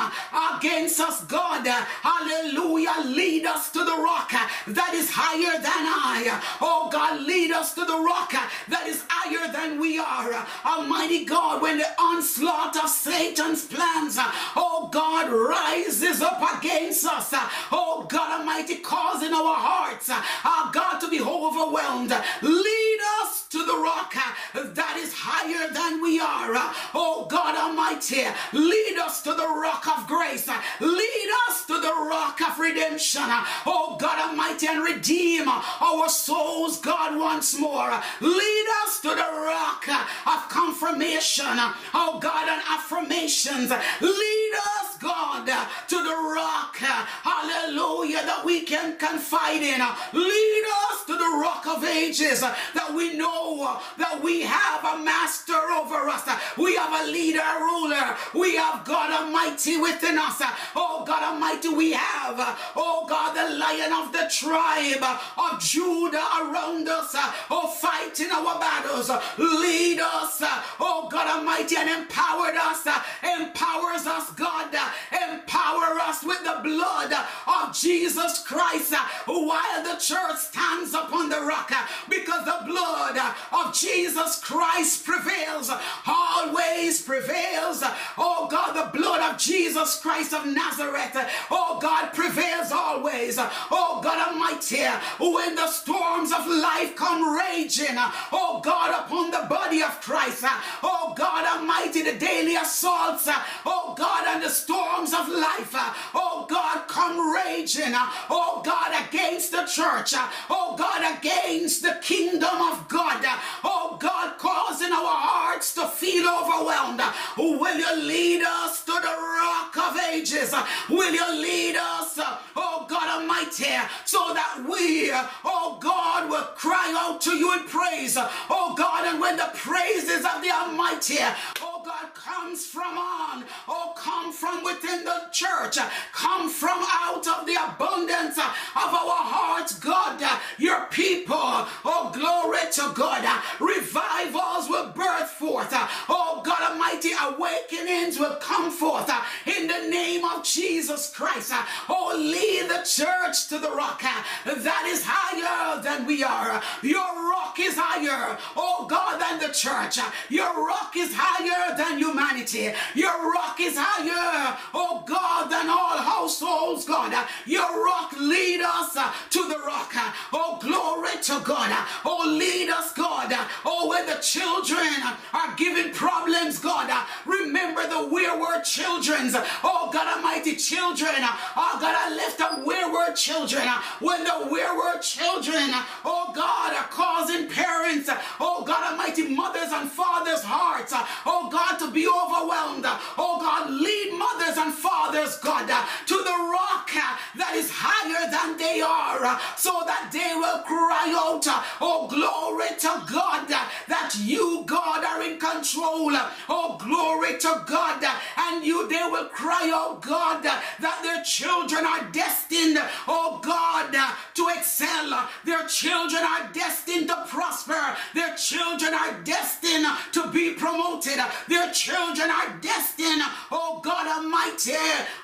[0.57, 4.31] against us, God, hallelujah, lead us to the rock
[4.69, 6.41] that is higher than I.
[6.61, 8.33] Oh God, lead us to the rock
[8.69, 10.47] that is higher than we are.
[10.65, 14.17] Almighty God, when the onslaught of Satan's plans,
[14.57, 17.31] oh God, rises up against us,
[17.73, 22.11] oh God Almighty, causing our hearts, our God, to be overwhelmed,
[22.43, 24.15] lead us to the rock
[24.55, 26.53] that is higher than we are.
[26.95, 30.49] Oh God Almighty, lead us to the rock of grace.
[30.81, 33.23] Lead us to the rock of redemption.
[33.67, 37.91] Oh God Almighty, and redeem our souls, God, once more.
[38.21, 39.89] Lead us to the rock
[40.27, 41.59] of confirmation.
[41.95, 43.71] Oh God, and affirmations.
[44.01, 45.47] Lead us, God,
[45.89, 46.77] to the rock.
[46.77, 49.81] Hallelujah, that we can confide in.
[50.13, 55.53] Lead us to the rock of ages that we know that we have a master
[55.53, 56.29] over us.
[56.57, 58.17] We have a leader, a ruler.
[58.35, 60.41] We have God Almighty within us.
[60.77, 62.37] Oh God Almighty, we have,
[62.77, 65.05] oh God, the lion of the tribe
[65.39, 67.15] of Judah around us.
[67.51, 69.11] Oh, fighting our battles.
[69.39, 70.43] Lead us,
[70.81, 72.87] oh God Almighty, and empowered us.
[73.23, 74.75] Empowers us, God.
[75.13, 77.13] Empower us with the blood
[77.47, 78.95] of Jesus Christ
[79.27, 81.73] while the church stands upon the rock
[82.09, 83.19] because the blood
[83.53, 85.71] of Jesus Christ prevails,
[86.07, 87.83] always prevails.
[88.17, 91.17] Oh God, the blood of Jesus Christ of Nazareth,
[91.51, 93.37] oh God, prevails always.
[93.39, 94.85] Oh God Almighty,
[95.19, 97.97] when the storms of life come raging,
[98.33, 100.45] oh God, upon the body of Christ,
[100.83, 103.29] oh God Almighty, the daily assaults,
[103.67, 105.73] oh God, and the storms of life,
[106.15, 107.93] oh God, come raging,
[108.31, 110.15] oh God, against the church,
[110.49, 113.25] oh God, against the kingdom of God,
[113.65, 114.39] oh God,
[114.71, 117.03] causing our hearts to feel overwhelmed.
[117.37, 120.55] Will you lead us to the rock of ages?
[120.89, 122.19] Will you lead us,
[122.55, 125.11] oh God Almighty, so that we,
[125.45, 130.25] oh God, will cry out to you in praise, oh God, and when the praises
[130.25, 131.19] of the Almighty,
[131.63, 135.79] oh God, comes from on, oh, come from within the church,
[136.13, 140.23] come from out of the abundance of our hearts, God,
[140.59, 143.25] your people, oh, glory to God,
[143.61, 145.69] revivals will birth forth,
[146.09, 149.11] oh, God Almighty, awakenings will come forth
[149.47, 151.53] in the name of Jesus Christ,
[151.89, 154.03] oh, lead the church to the rock
[154.45, 159.99] that is higher than we are, your rock is higher, oh, God, than the church,
[160.29, 166.85] your rock is higher than humanity, your rock is higher, oh, God, than all households,
[166.85, 167.13] God,
[167.47, 168.95] your rock lead us
[169.31, 169.93] to the rock,
[170.33, 171.71] oh, glory to God,
[172.05, 173.33] oh, lead us, God,
[173.65, 174.89] oh, when the children
[175.33, 176.91] are giving problems, God,
[177.27, 183.67] remember the wayward children's, oh, God Almighty, children, oh, God, I lift up wayward children,
[184.01, 185.71] when the wayward children,
[186.05, 188.09] oh, God, are causing parents,
[188.41, 190.93] oh, God Almighty, mothers and fathers' hearts,
[191.27, 192.87] oh, God, to be overwhelmed,
[193.19, 195.67] oh, God, lead mothers and fathers, God,
[196.07, 196.91] to the rock
[197.37, 201.45] that is higher than they are, so that they will cry out,
[201.81, 206.11] oh, glory to God, that you, God, are in control control.
[206.49, 208.05] Oh, glory to God.
[208.37, 213.95] And you, they will cry, out, God, that their children are destined, oh God,
[214.35, 215.29] to excel.
[215.45, 217.97] Their children are destined to prosper.
[218.15, 221.19] Their children are destined to be promoted.
[221.51, 224.71] Their children are destined, oh God Almighty,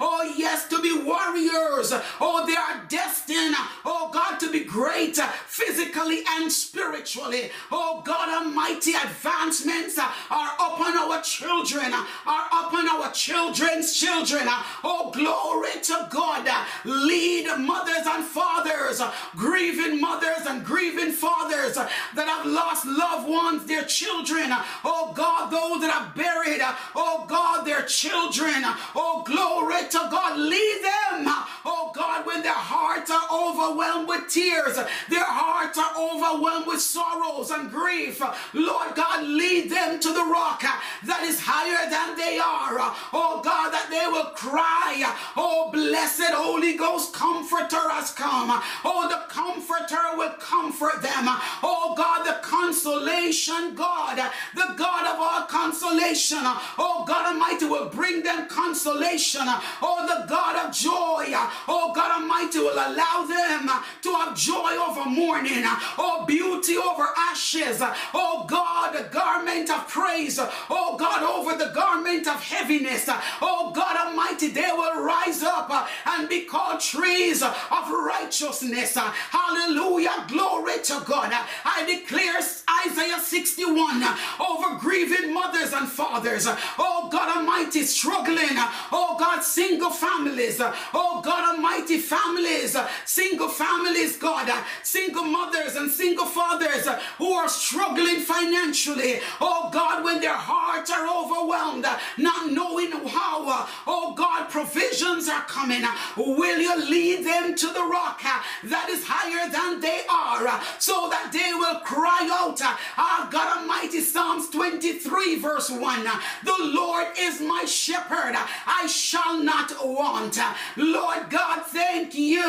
[0.01, 1.93] oh yes, to be warriors.
[2.21, 5.21] Oh, they are destined, oh God, to be great
[5.57, 7.51] physically and spiritually.
[7.73, 14.43] Oh God Almighty, advancements are upon our children, are upon our children's children.
[14.85, 16.47] Oh, glory to God.
[16.85, 19.01] Lead mothers and fathers,
[19.35, 24.51] grieving mothers and grieving fathers that have lost loved ones, their children.
[24.85, 26.61] Oh God, those that are buried.
[26.95, 28.63] Oh God, their children.
[28.95, 30.39] Oh, glory to God.
[30.39, 31.25] Lead them.
[31.65, 34.77] Oh God, when their hearts are overwhelmed with tears,
[35.09, 38.21] their hearts are overwhelmed with sorrows and grief.
[38.53, 40.63] Lord God, lead them to the rock
[41.05, 42.95] that is higher than they are.
[43.13, 45.15] Oh God, that they will cry.
[45.37, 48.51] Oh, blessed Holy Ghost comforter has come.
[48.85, 51.27] Oh, the comforter will comfort them.
[51.63, 54.17] Oh God, the consolation God,
[54.55, 56.39] the God of all consolation.
[56.79, 59.43] Oh God Almighty will bring them consolation.
[59.83, 61.27] Oh, the God of joy.
[61.69, 63.69] Oh God Almighty will allow them
[64.03, 65.36] to have joy over mourning.
[65.45, 67.83] Uh, oh, beauty over ashes.
[67.83, 70.39] Uh, oh God, the garment of praise.
[70.39, 73.09] Uh, oh God, over the garment of heaviness.
[73.43, 75.71] Oh God Almighty, they will rise up
[76.07, 78.97] and be called trees of righteousness.
[78.97, 80.25] Hallelujah.
[80.29, 81.31] Glory to God.
[81.65, 82.41] I declare
[82.87, 84.03] Isaiah 61
[84.41, 86.47] over grieving mothers and fathers.
[86.79, 88.57] Oh God Almighty, struggling.
[88.93, 90.61] Oh God, single families.
[90.95, 92.77] Oh God Almighty, families.
[93.05, 94.51] Single families, God.
[94.83, 96.87] Single mothers and single fathers
[97.19, 99.21] who are struggling financially.
[99.41, 101.87] Oh God, when their hearts are overwhelmed,
[102.19, 105.83] not knowing how, oh God, provisions are coming.
[106.17, 108.21] Will you lead them to the rock
[108.65, 112.61] that is higher than they are so that they will cry out?
[112.63, 116.05] Ah, God Almighty, Psalms 23, verse 1.
[116.45, 118.35] The Lord is my shepherd,
[118.67, 120.39] I shall not want.
[120.77, 122.43] Lord God, thank you.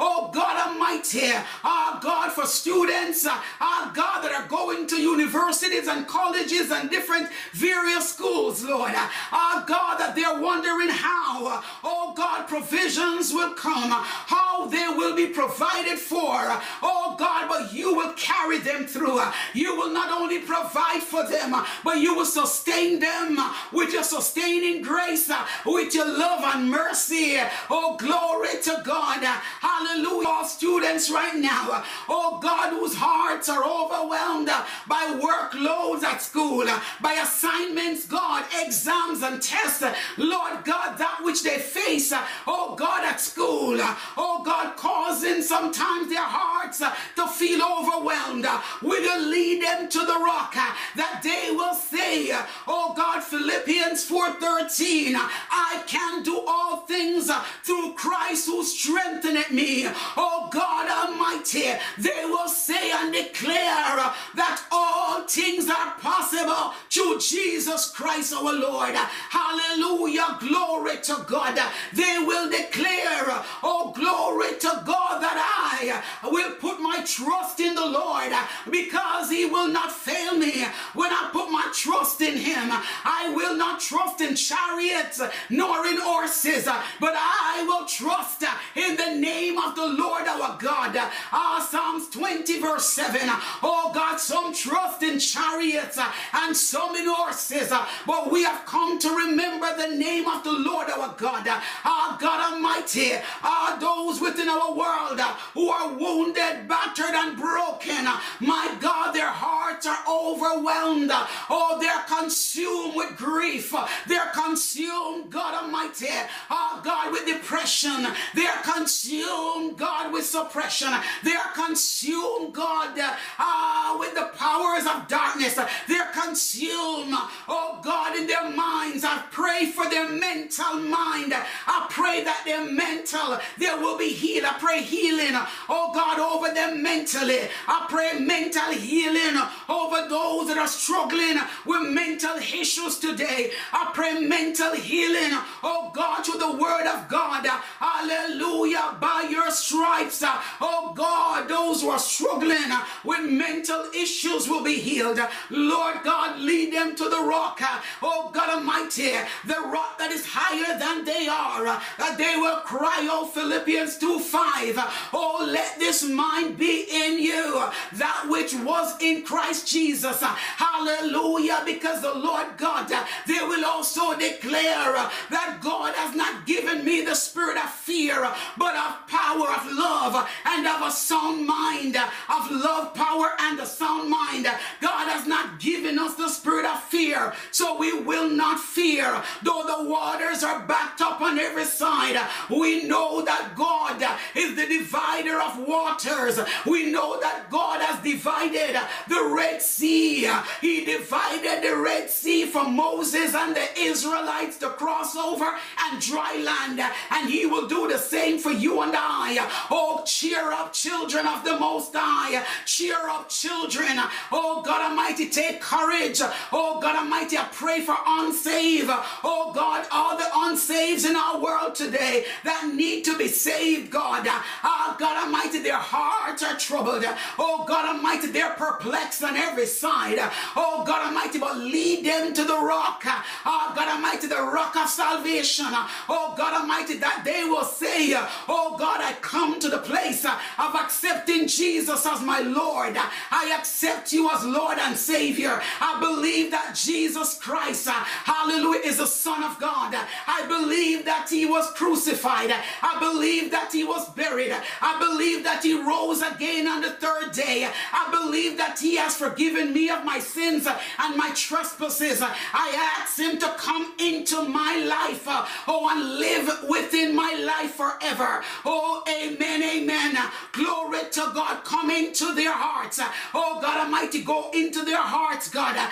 [0.00, 1.32] Oh God Almighty,
[1.64, 7.28] ah, God, for students, ah, God, that are going to universities and colleges and different
[7.52, 8.92] various schools, Lord.
[8.94, 15.26] Ah, God, that they're wondering how, oh God, provisions will come, how they will be
[15.26, 16.34] provided for.
[16.82, 18.33] Oh God, but you will carry
[18.64, 19.20] them through.
[19.52, 23.38] You will not only provide for them, but you will sustain them
[23.72, 25.30] with your sustaining grace,
[25.64, 27.38] with your love and mercy.
[27.70, 29.22] Oh, glory to God.
[29.22, 30.28] Hallelujah.
[30.28, 34.50] All students right now, oh God, whose hearts are overwhelmed
[34.88, 36.66] by workloads at school,
[37.02, 39.84] by assignments, God, exams and tests.
[40.16, 42.12] Lord God, that which they face,
[42.46, 43.76] oh God, at school,
[44.16, 48.33] oh God, causing sometimes their hearts to feel overwhelmed.
[48.82, 53.22] We will lead them to the rock uh, that they will say, uh, oh God,
[53.22, 59.86] Philippians 4:13, I can do all things uh, through Christ who strengtheneth me.
[60.16, 67.90] Oh God Almighty, they will say and declare that all things are possible through Jesus
[67.90, 68.94] Christ our Lord.
[69.30, 70.38] Hallelujah.
[70.40, 71.58] Glory to God.
[71.92, 77.86] They will declare, oh glory to God that I will put my trust in the
[77.86, 80.64] Lord Uh, because he will not fail me
[80.94, 82.68] when I put my trust in him.
[82.70, 85.20] I will not trust in chariots
[85.50, 90.26] nor in horses, uh, but I will trust uh, in the name of the Lord
[90.26, 90.96] our God.
[91.32, 93.20] Ah, Psalms 20 verse 7.
[93.62, 95.98] Oh God, some trust in chariots
[96.32, 97.72] and some in horses,
[98.06, 101.46] but we have come to remember the name of the Lord our God.
[101.48, 103.12] Our God Almighty,
[103.42, 105.20] are those within our world
[105.54, 108.06] who are wounded, battered, and broken.
[108.40, 111.10] My God, their hearts are overwhelmed.
[111.50, 113.74] Oh, they're consumed with grief.
[114.06, 116.08] They're consumed, God Almighty,
[116.50, 118.06] oh God, with depression.
[118.34, 120.92] They're consumed, God, with suppression.
[121.22, 122.98] They're consumed, God,
[123.38, 125.58] uh, with the powers of darkness.
[125.88, 127.14] They're consumed,
[127.48, 129.04] oh God, in their minds.
[129.04, 131.32] I pray for their mental mind.
[131.34, 134.44] I pray that their mental, there will be healed.
[134.44, 135.34] I pray healing,
[135.68, 137.40] oh God, over them mentally.
[137.68, 143.52] I pray mental healing over those that are struggling with mental issues today.
[143.72, 145.32] I pray mental healing,
[145.62, 147.46] oh God, through the word of God.
[147.78, 148.96] Hallelujah.
[149.00, 150.22] By your stripes,
[150.60, 152.70] oh God, those who are struggling
[153.04, 155.18] with mental issues will be healed.
[155.50, 157.60] Lord God, lead them to the rock.
[158.02, 159.12] Oh God Almighty,
[159.46, 161.64] the rock that is higher than they are,
[161.98, 163.32] that they will cry out.
[163.34, 165.10] Philippians 2 5.
[165.12, 167.64] Oh, let this mind be in you,
[167.98, 170.22] that which was in Christ Jesus.
[170.22, 171.62] Hallelujah.
[171.64, 172.88] Because the Lord God,
[173.26, 174.94] they will also declare
[175.30, 178.28] that God has not given me the spirit of fear,
[178.58, 183.66] but of power, of love, and of a sound mind, of love, power, and a
[183.66, 184.46] sound mind.
[184.80, 189.22] God has not given us the spirit of fear, so we will not fear.
[189.42, 192.18] Though the waters are backed up on every side,
[192.50, 194.02] we know that God
[194.34, 196.38] is the divider of waters.
[196.66, 198.76] We know that God has divided
[199.08, 200.30] the Red Sea.
[200.60, 206.42] He divided the Red Sea for Moses and the Israelites to cross over and dry
[206.44, 206.80] land.
[207.10, 209.36] And he will do the same for you and I.
[209.70, 212.44] Oh, cheer up, children of the Most High.
[212.64, 213.98] Cheer up, children.
[214.32, 216.20] Oh, God Almighty, take courage.
[216.52, 218.90] Oh, God Almighty, I pray for unsaved.
[219.22, 224.26] Oh, God, all the unsaved in our world today that need to be saved, God.
[224.26, 227.04] Oh, God Almighty, their hearts are troubled.
[227.38, 230.18] Oh, God Almighty, they're perplexed on every side.
[230.56, 233.02] Oh, God Almighty, but lead them to the rock.
[233.44, 235.66] Oh, God Almighty, the rock of salvation.
[236.08, 238.12] Oh, God Almighty, that they will say,
[238.48, 242.96] Oh, God, I come to the place of accepting Jesus as my Lord.
[243.30, 245.60] I accept you as Lord and Savior.
[245.80, 249.94] I believe that Jesus Christ, hallelujah, is the Son of God.
[250.26, 252.52] I believe that He was crucified.
[252.82, 254.54] I believe that He was buried.
[254.80, 257.53] I believe that He rose again on the third day.
[257.62, 262.20] I believe that He has forgiven me of my sins and my trespasses.
[262.22, 265.24] I ask Him to come into my life,
[265.68, 268.42] oh, and live within my life forever.
[268.64, 270.16] Oh, amen, amen.
[270.52, 271.64] Glory to God.
[271.64, 273.00] Come into their hearts.
[273.34, 275.90] Oh, God Almighty, go into their hearts, God, uh,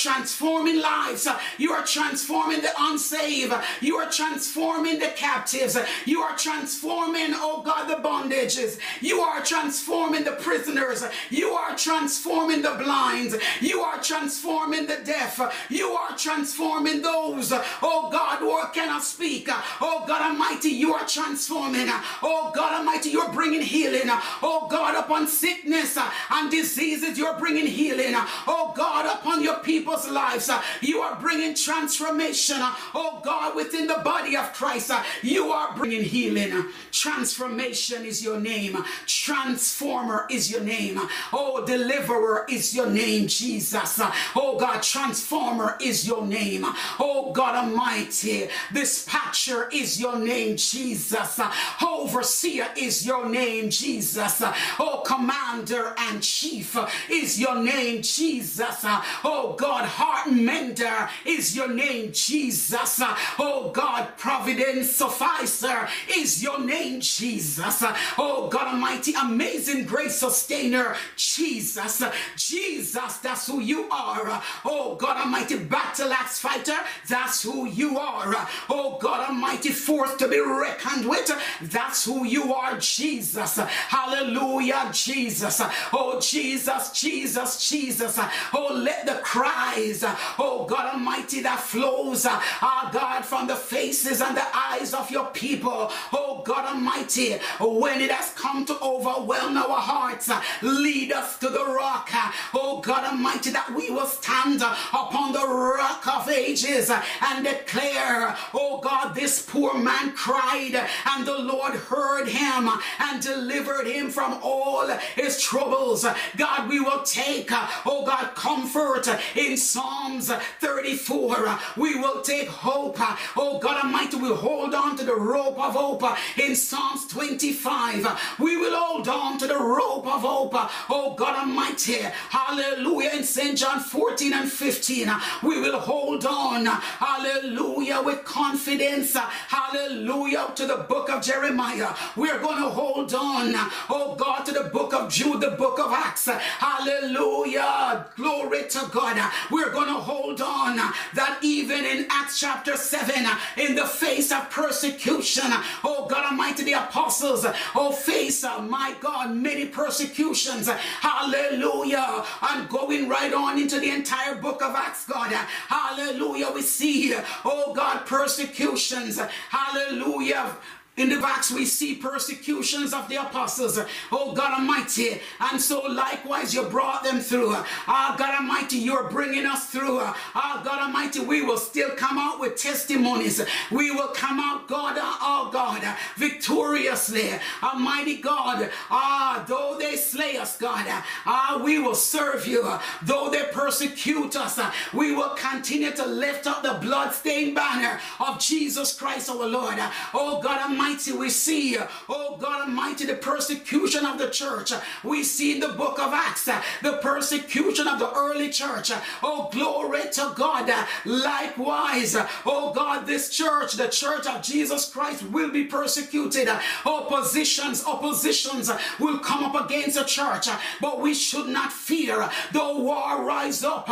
[0.00, 1.28] transforming lives.
[1.58, 3.54] You are transforming the unsaved.
[3.80, 5.76] You are transforming the captives.
[6.06, 8.78] You are transforming, oh God, the bondages.
[9.00, 10.32] You are transforming the
[10.62, 11.04] prisoners.
[11.30, 13.40] You are transforming the blind.
[13.60, 15.40] You are transforming the deaf.
[15.68, 17.52] You are transforming those,
[17.82, 19.48] oh God, who cannot speak.
[19.80, 21.88] Oh God Almighty, you are transforming.
[22.22, 24.08] Oh God Almighty, you're bringing healing.
[24.42, 25.98] Oh God, upon sickness
[26.30, 28.14] and diseases, you're bringing healing.
[28.46, 30.50] Oh God, upon your people's lives,
[30.80, 32.58] you are bringing transformation.
[32.94, 34.92] Oh God, within the body of Christ,
[35.22, 36.64] you are bringing healing.
[36.90, 38.76] Transformation is your name.
[39.06, 41.00] Transformer is your name.
[41.32, 44.00] Oh, deliverer is your name, Jesus.
[44.34, 46.64] Oh God, transformer is your name.
[46.98, 51.40] Oh God Almighty, dispatcher is your name, Jesus.
[51.82, 54.42] Overseer is your name, Jesus.
[54.78, 56.76] Oh, commander and chief
[57.10, 58.84] is your name, Jesus.
[59.24, 63.00] Oh God, heart mender is your name, Jesus.
[63.38, 67.82] Oh God, providence sufficer is your name, Jesus.
[68.18, 72.02] Oh God Almighty, amazing grace sustainer, Jesus.
[72.36, 74.42] Jesus, that's who you are.
[74.64, 76.76] Oh God Almighty, battle axe fighter,
[77.08, 78.34] that's who you are.
[78.68, 81.30] Oh God Almighty, force to be reckoned with,
[81.62, 83.56] that's who you are, Jesus.
[83.56, 85.60] Hallelujah, Jesus.
[85.92, 88.18] Oh Jesus, Jesus, Jesus.
[88.54, 90.04] Oh, let the cries,
[90.38, 95.26] oh God Almighty, that flows, ah God, from the faces and the eyes of your
[95.26, 95.90] people.
[96.12, 100.29] Oh God Almighty, when it has come to overwhelm our hearts,
[100.62, 102.10] lead us to the rock.
[102.54, 108.80] Oh God Almighty, that we will stand upon the rock of ages and declare, oh
[108.82, 112.68] God, this poor man cried and the Lord heard him
[112.98, 116.04] and delivered him from all his troubles.
[116.36, 117.50] God, we will take,
[117.86, 121.58] oh God, comfort in Psalms 34.
[121.76, 122.96] We will take hope.
[123.36, 126.02] Oh God Almighty, we hold on to the rope of hope
[126.38, 128.36] in Psalms 25.
[128.38, 130.54] We will hold on to the rope of hope.
[130.88, 131.98] Oh God Almighty,
[132.28, 133.56] hallelujah, in St.
[133.56, 135.10] John 14 and 15.
[135.42, 141.94] We will hold on, hallelujah, with confidence, hallelujah, to the book of Jeremiah.
[142.16, 143.52] We're going to hold on,
[143.88, 146.26] oh God, to the book of Jude, the book of Acts.
[146.28, 148.06] Hallelujah.
[148.16, 149.18] Glory to God.
[149.50, 150.76] We're going to hold on
[151.14, 155.44] that even in Acts chapter 7, in the face of persecution,
[155.84, 160.09] oh God Almighty, the apostles, oh face, of my God, many persecutions.
[160.16, 162.24] Hallelujah.
[162.42, 165.32] And going right on into the entire book of Acts, God.
[165.32, 166.50] Hallelujah.
[166.54, 169.18] We see, oh God, persecutions.
[169.50, 170.56] Hallelujah
[171.00, 173.78] in the Acts, we see persecutions of the apostles.
[174.12, 175.20] Oh God Almighty.
[175.38, 177.54] And so likewise, you brought them through.
[177.54, 180.00] Ah, God Almighty, you're bringing us through.
[180.00, 183.40] Ah, God Almighty, we will still come out with testimonies.
[183.70, 185.82] We will come out, God, oh God,
[186.16, 187.30] victoriously.
[187.62, 190.84] Almighty God, ah, though they slay us, God,
[191.24, 192.70] ah, we will serve you.
[193.02, 194.60] Though they persecute us,
[194.92, 199.78] we will continue to lift up the bloodstained banner of Jesus Christ our Lord.
[200.12, 201.76] Oh God Almighty, Almighty, we see,
[202.08, 204.72] oh God Almighty, the persecution of the church.
[205.04, 206.46] We see in the book of Acts
[206.82, 208.90] the persecution of the early church.
[209.22, 210.68] Oh, glory to God.
[211.04, 216.48] Likewise, oh God, this church, the church of Jesus Christ, will be persecuted.
[216.84, 218.68] Oppositions, oppositions
[218.98, 220.48] will come up against the church,
[220.80, 222.28] but we should not fear.
[222.52, 223.88] Though war rise up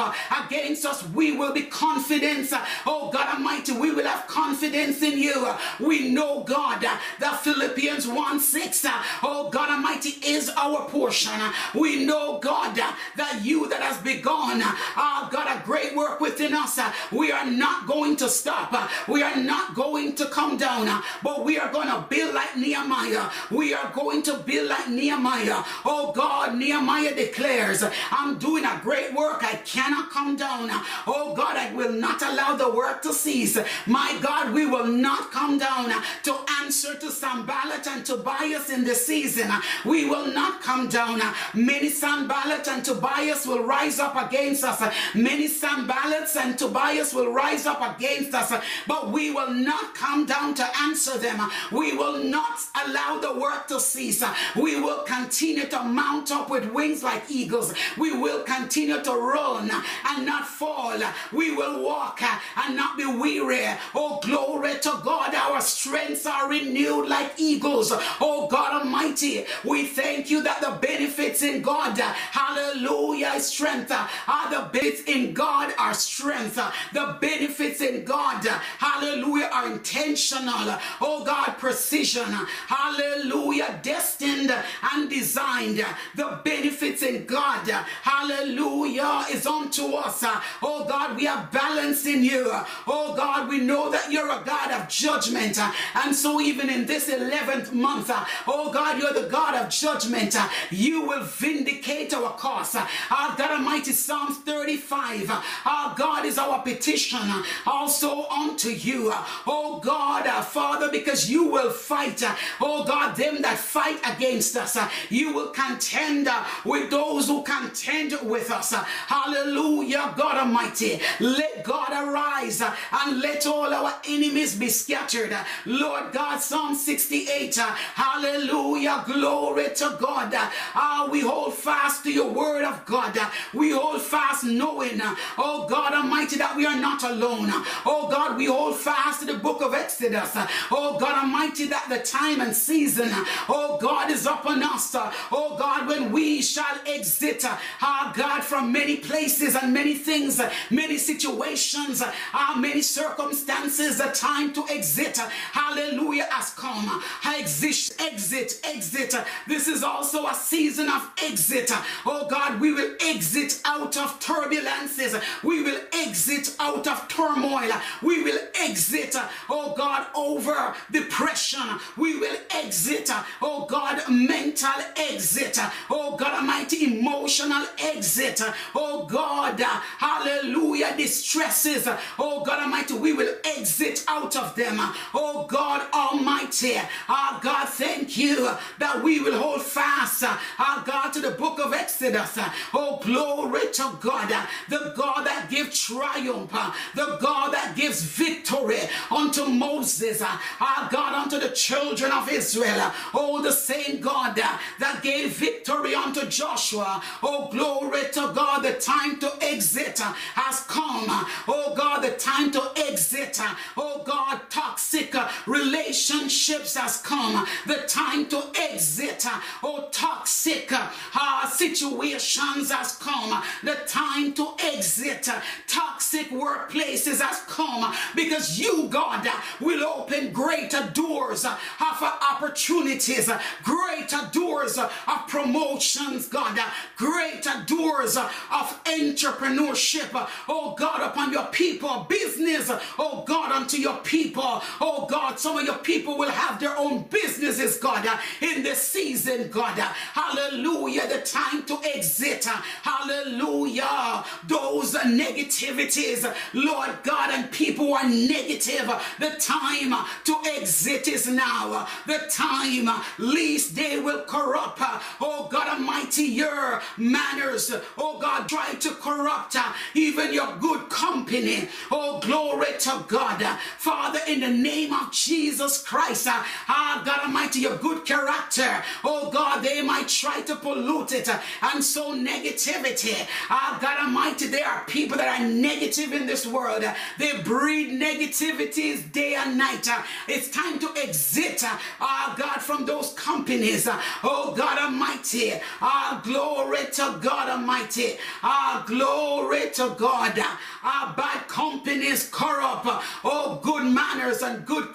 [0.47, 2.53] against us, we will be confident.
[2.87, 5.49] Oh God Almighty, we will have confidence in you.
[5.79, 11.41] We know, God, the Philippians 1 6, uh, oh God Almighty, is our portion.
[11.75, 16.55] We know, God, uh, that you that has begun, uh, God, a great work within
[16.55, 16.79] us,
[17.13, 18.75] we are not going to stop.
[19.09, 23.31] We are not going to come down, but we are going to build like Nehemiah.
[23.51, 25.63] We are going to build like Nehemiah.
[25.85, 29.43] Oh God, Nehemiah declares, I'm doing a great work.
[29.43, 30.69] I cannot come down.
[31.07, 33.59] Oh God, I will not allow the work to cease.
[33.87, 35.91] My God, we will not come down
[36.25, 39.51] to answer answer to Sanballat and Tobias in the season.
[39.87, 41.19] We will not come down.
[41.55, 44.79] Many Sanballat and Tobias will rise up against us.
[45.15, 48.53] Many Sanballats and Tobias will rise up against us,
[48.87, 51.41] but we will not come down to answer them.
[51.73, 54.23] We will not allow the work to cease.
[54.55, 57.73] We will continue to mount up with wings like eagles.
[57.97, 59.71] We will continue to run
[60.11, 61.01] and not fall.
[61.33, 63.67] We will walk and not be weary.
[63.95, 65.35] Oh, glory to God.
[65.35, 67.93] Our strengths are renewed like eagles.
[68.21, 74.69] Oh God Almighty, we thank you that the benefits in God, hallelujah, strength, are the
[74.73, 76.57] benefits in God are strength.
[76.93, 78.45] The benefits in God,
[78.79, 80.79] hallelujah, are intentional.
[81.01, 82.31] Oh God, precision,
[82.67, 84.53] hallelujah, destined
[84.93, 85.85] and designed.
[86.15, 87.69] The benefits in God,
[88.03, 90.25] hallelujah, is unto us.
[90.63, 92.51] Oh God, we are balanced in you.
[92.87, 95.59] Oh God, we know that you're a God of judgment.
[95.95, 99.69] And so even even in this 11th month, uh, oh God, you're the God of
[99.69, 100.35] judgment.
[100.35, 102.75] Uh, you will vindicate our cause.
[102.75, 105.31] Uh, our God Almighty, Psalms 35.
[105.31, 109.11] Uh, our God is our petition uh, also unto you.
[109.11, 112.23] Uh, oh God, Father, because you will fight.
[112.61, 114.79] Oh God, them that fight against us.
[115.11, 116.29] You will contend
[116.65, 118.73] with those who contend with us.
[118.73, 121.01] Hallelujah, God Almighty.
[121.21, 125.37] Let God arise and let all our enemies be scattered.
[125.67, 127.59] Lord God, Psalm 68.
[127.59, 127.63] Uh,
[127.95, 129.03] hallelujah.
[129.07, 130.33] Glory to God.
[130.33, 133.17] Uh, uh, we hold fast to your word of God.
[133.17, 137.51] Uh, we hold fast knowing, uh, oh God Almighty, that we are not alone.
[137.51, 140.33] Uh, oh God, we hold fast to the book of Exodus.
[140.71, 143.09] Oh God Almighty, that the time and season,
[143.49, 144.95] oh God, is upon us.
[144.95, 150.99] Oh God, when we shall exit, our God, from many places and many things, many
[150.99, 155.19] situations, ah, many circumstances, the time to exit.
[155.53, 157.03] Hallelujah has come.
[157.25, 159.15] I exit, exit, exit.
[159.47, 161.71] This is also a season of exit.
[162.07, 165.21] Oh God, we will exit out of turbulences.
[165.43, 167.71] We will exit out of turmoil.
[168.03, 169.17] We will exit,
[169.49, 171.61] oh God, over depression.
[171.97, 173.11] We will exit,
[173.43, 175.59] oh God, mental exit.
[175.91, 178.43] Oh God Almighty, emotional exit.
[178.75, 181.89] Oh God, hallelujah, distresses.
[182.19, 184.77] Oh God Almighty, we will exit out of them.
[185.15, 186.18] Oh God Almighty.
[186.19, 186.77] Almighty.
[187.09, 191.73] Our God, thank you that we will hold fast, our God, to the book of
[191.73, 192.39] Exodus.
[192.75, 194.29] Oh, glory to God,
[194.69, 201.15] the God that gives triumph, ah, the God that gives victory unto Moses, our God,
[201.15, 202.93] unto the children of Israel.
[203.15, 207.03] Oh, the same God that gave victory unto Joshua.
[207.23, 211.07] Oh, glory to God, the time to exit has come.
[211.47, 213.41] Oh, God, the time to exit.
[213.77, 215.15] Oh, God, toxic
[215.47, 217.47] relations relationships has come.
[217.67, 219.27] The time to exit,
[219.63, 223.43] oh, toxic uh, situations has come.
[223.63, 225.29] The time to exit
[225.67, 229.27] toxic workplaces has come because you, God,
[229.61, 233.31] will open greater doors of opportunities,
[233.63, 234.91] greater doors of
[235.29, 236.59] promotions, God,
[236.97, 240.11] greater doors of entrepreneurship,
[240.49, 245.65] oh God, upon your people, business, oh God, unto your people, oh God, some of
[245.65, 249.89] your people will have their own businesses, God, uh, in this season, God, uh.
[250.13, 252.61] hallelujah, the time to exit, uh.
[252.83, 258.87] hallelujah, those negativities, Lord God, and people are negative,
[259.19, 264.83] the time to exit is now, the time least they will corrupt,
[265.23, 269.57] oh God Almighty, your manners, oh God, try to corrupt
[269.95, 273.43] even your good company, oh glory to God,
[273.79, 279.63] Father, in the name of Jesus Christ, ah God Almighty, your good character, oh God,
[279.63, 281.29] they might try to pollute it
[281.63, 286.85] and so negativity, ah God Almighty, there are people that are negative in this world,
[287.19, 289.89] they breed negativities day and night,
[290.29, 291.63] it's time to exit,
[292.01, 293.89] ah God, from those companies,
[294.23, 300.35] oh God Almighty, ah glory to God Almighty, ah glory to God,
[300.83, 301.15] ah.
[301.17, 302.87] Bad companies corrupt,
[303.25, 304.95] oh good manners and good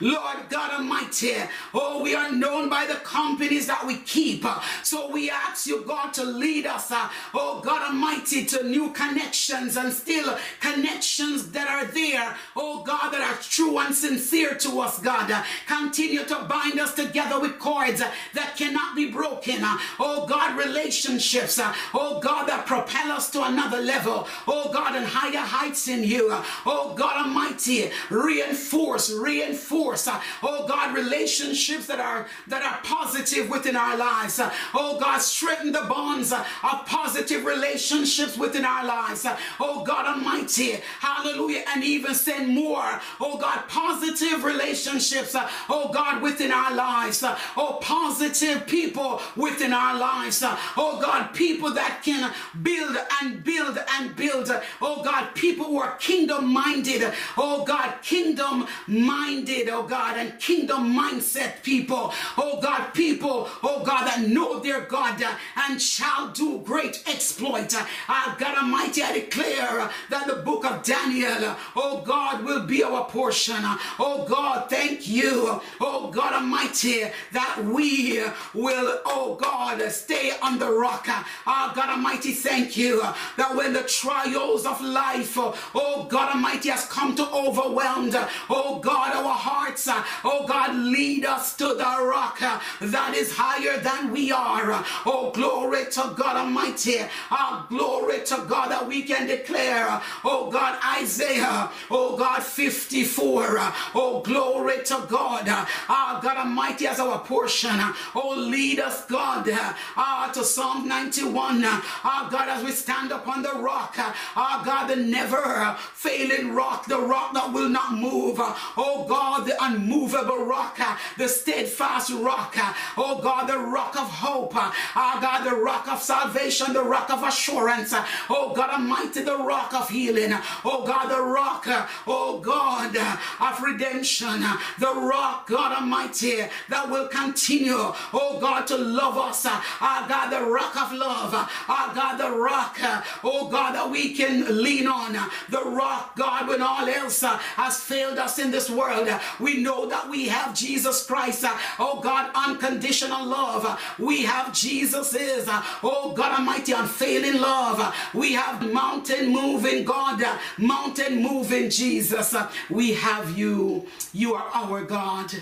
[0.00, 1.34] Lord God Almighty,
[1.72, 4.44] oh we are known by the companies that we keep,
[4.82, 6.90] so we ask you God to lead us,
[7.34, 13.20] oh God Almighty, to new connections and still connections that are there, oh God, that
[13.20, 18.54] are true and sincere to us, God, continue to bind us together with cords that
[18.56, 19.58] cannot be broken,
[20.00, 21.60] oh God, relationships,
[21.94, 26.28] oh God, that propel us to another level, oh God, and higher heights in you,
[26.66, 29.12] oh God Almighty, reinforce, reinforce,
[29.52, 35.18] Uh, oh God, relationships that are that are positive within our lives, uh, oh God,
[35.18, 39.26] strengthen the bonds uh, of positive relationships within our lives,
[39.60, 45.36] oh God Almighty, hallelujah, and even send more, oh God, positive relationships,
[45.68, 47.22] oh God, within our lives,
[47.56, 50.42] oh positive people within our lives,
[50.76, 52.32] oh God, people that can
[52.62, 58.66] build and build and build, oh God, people who are kingdom minded, oh God, kingdom
[58.86, 59.33] minded,
[59.72, 65.20] oh God, and kingdom mindset people, oh God, people, oh God, that know their God
[65.56, 67.74] and shall do great exploit.
[67.74, 73.04] Uh, God Almighty, I declare that the book of Daniel, oh God, will be our
[73.04, 73.56] portion.
[73.98, 78.20] Oh God, thank you, oh God Almighty, that we
[78.54, 81.06] will, oh God, stay on the rock.
[81.46, 83.00] Oh God Almighty, thank you
[83.36, 88.10] that when the trials of life, oh God Almighty, has come to overwhelm,
[88.50, 93.32] oh God, our hearts, uh, oh God, lead us to the rock uh, that is
[93.36, 94.84] higher than we are.
[95.06, 96.98] Oh, glory to God Almighty.
[97.30, 100.00] Oh, glory to God that we can declare.
[100.24, 101.70] Oh, God, Isaiah.
[101.90, 103.46] Oh, God, 54.
[103.94, 105.44] Oh, glory to God.
[105.46, 107.78] Ah, God Almighty as our portion.
[108.14, 109.48] Oh, lead us, God,
[109.96, 111.62] ah, to Psalm 91.
[111.64, 113.94] Ah, God, as we stand upon the rock.
[113.96, 118.36] Ah, God, the never failing rock, the rock that will not move.
[118.76, 119.13] Oh, God,
[119.44, 122.54] the unmovable rock, uh, the steadfast rock.
[122.58, 124.52] Uh, oh, God, the rock of hope.
[124.54, 127.94] oh God, the rock of salvation, the rock of assurance.
[128.28, 130.32] Oh, God Almighty, the rock of healing.
[130.64, 131.64] Oh, God, the rock,
[132.06, 134.40] oh, God, of redemption.
[134.78, 139.46] The rock, God Almighty, that will continue, oh, God, to love us.
[139.46, 141.30] oh God, the rock of love.
[141.68, 142.76] oh God, the rock,
[143.22, 145.12] oh, God, that we can lean on.
[145.48, 149.03] The rock, God, when all else has failed us in this world,
[149.40, 151.44] we know that we have Jesus Christ.
[151.78, 153.80] Oh, God, unconditional love.
[153.98, 155.48] We have Jesus is,
[155.82, 157.94] oh, God Almighty, unfailing love.
[158.14, 160.24] We have mountain moving God,
[160.58, 162.34] mountain moving Jesus.
[162.70, 163.86] We have you.
[164.12, 165.32] You are our God.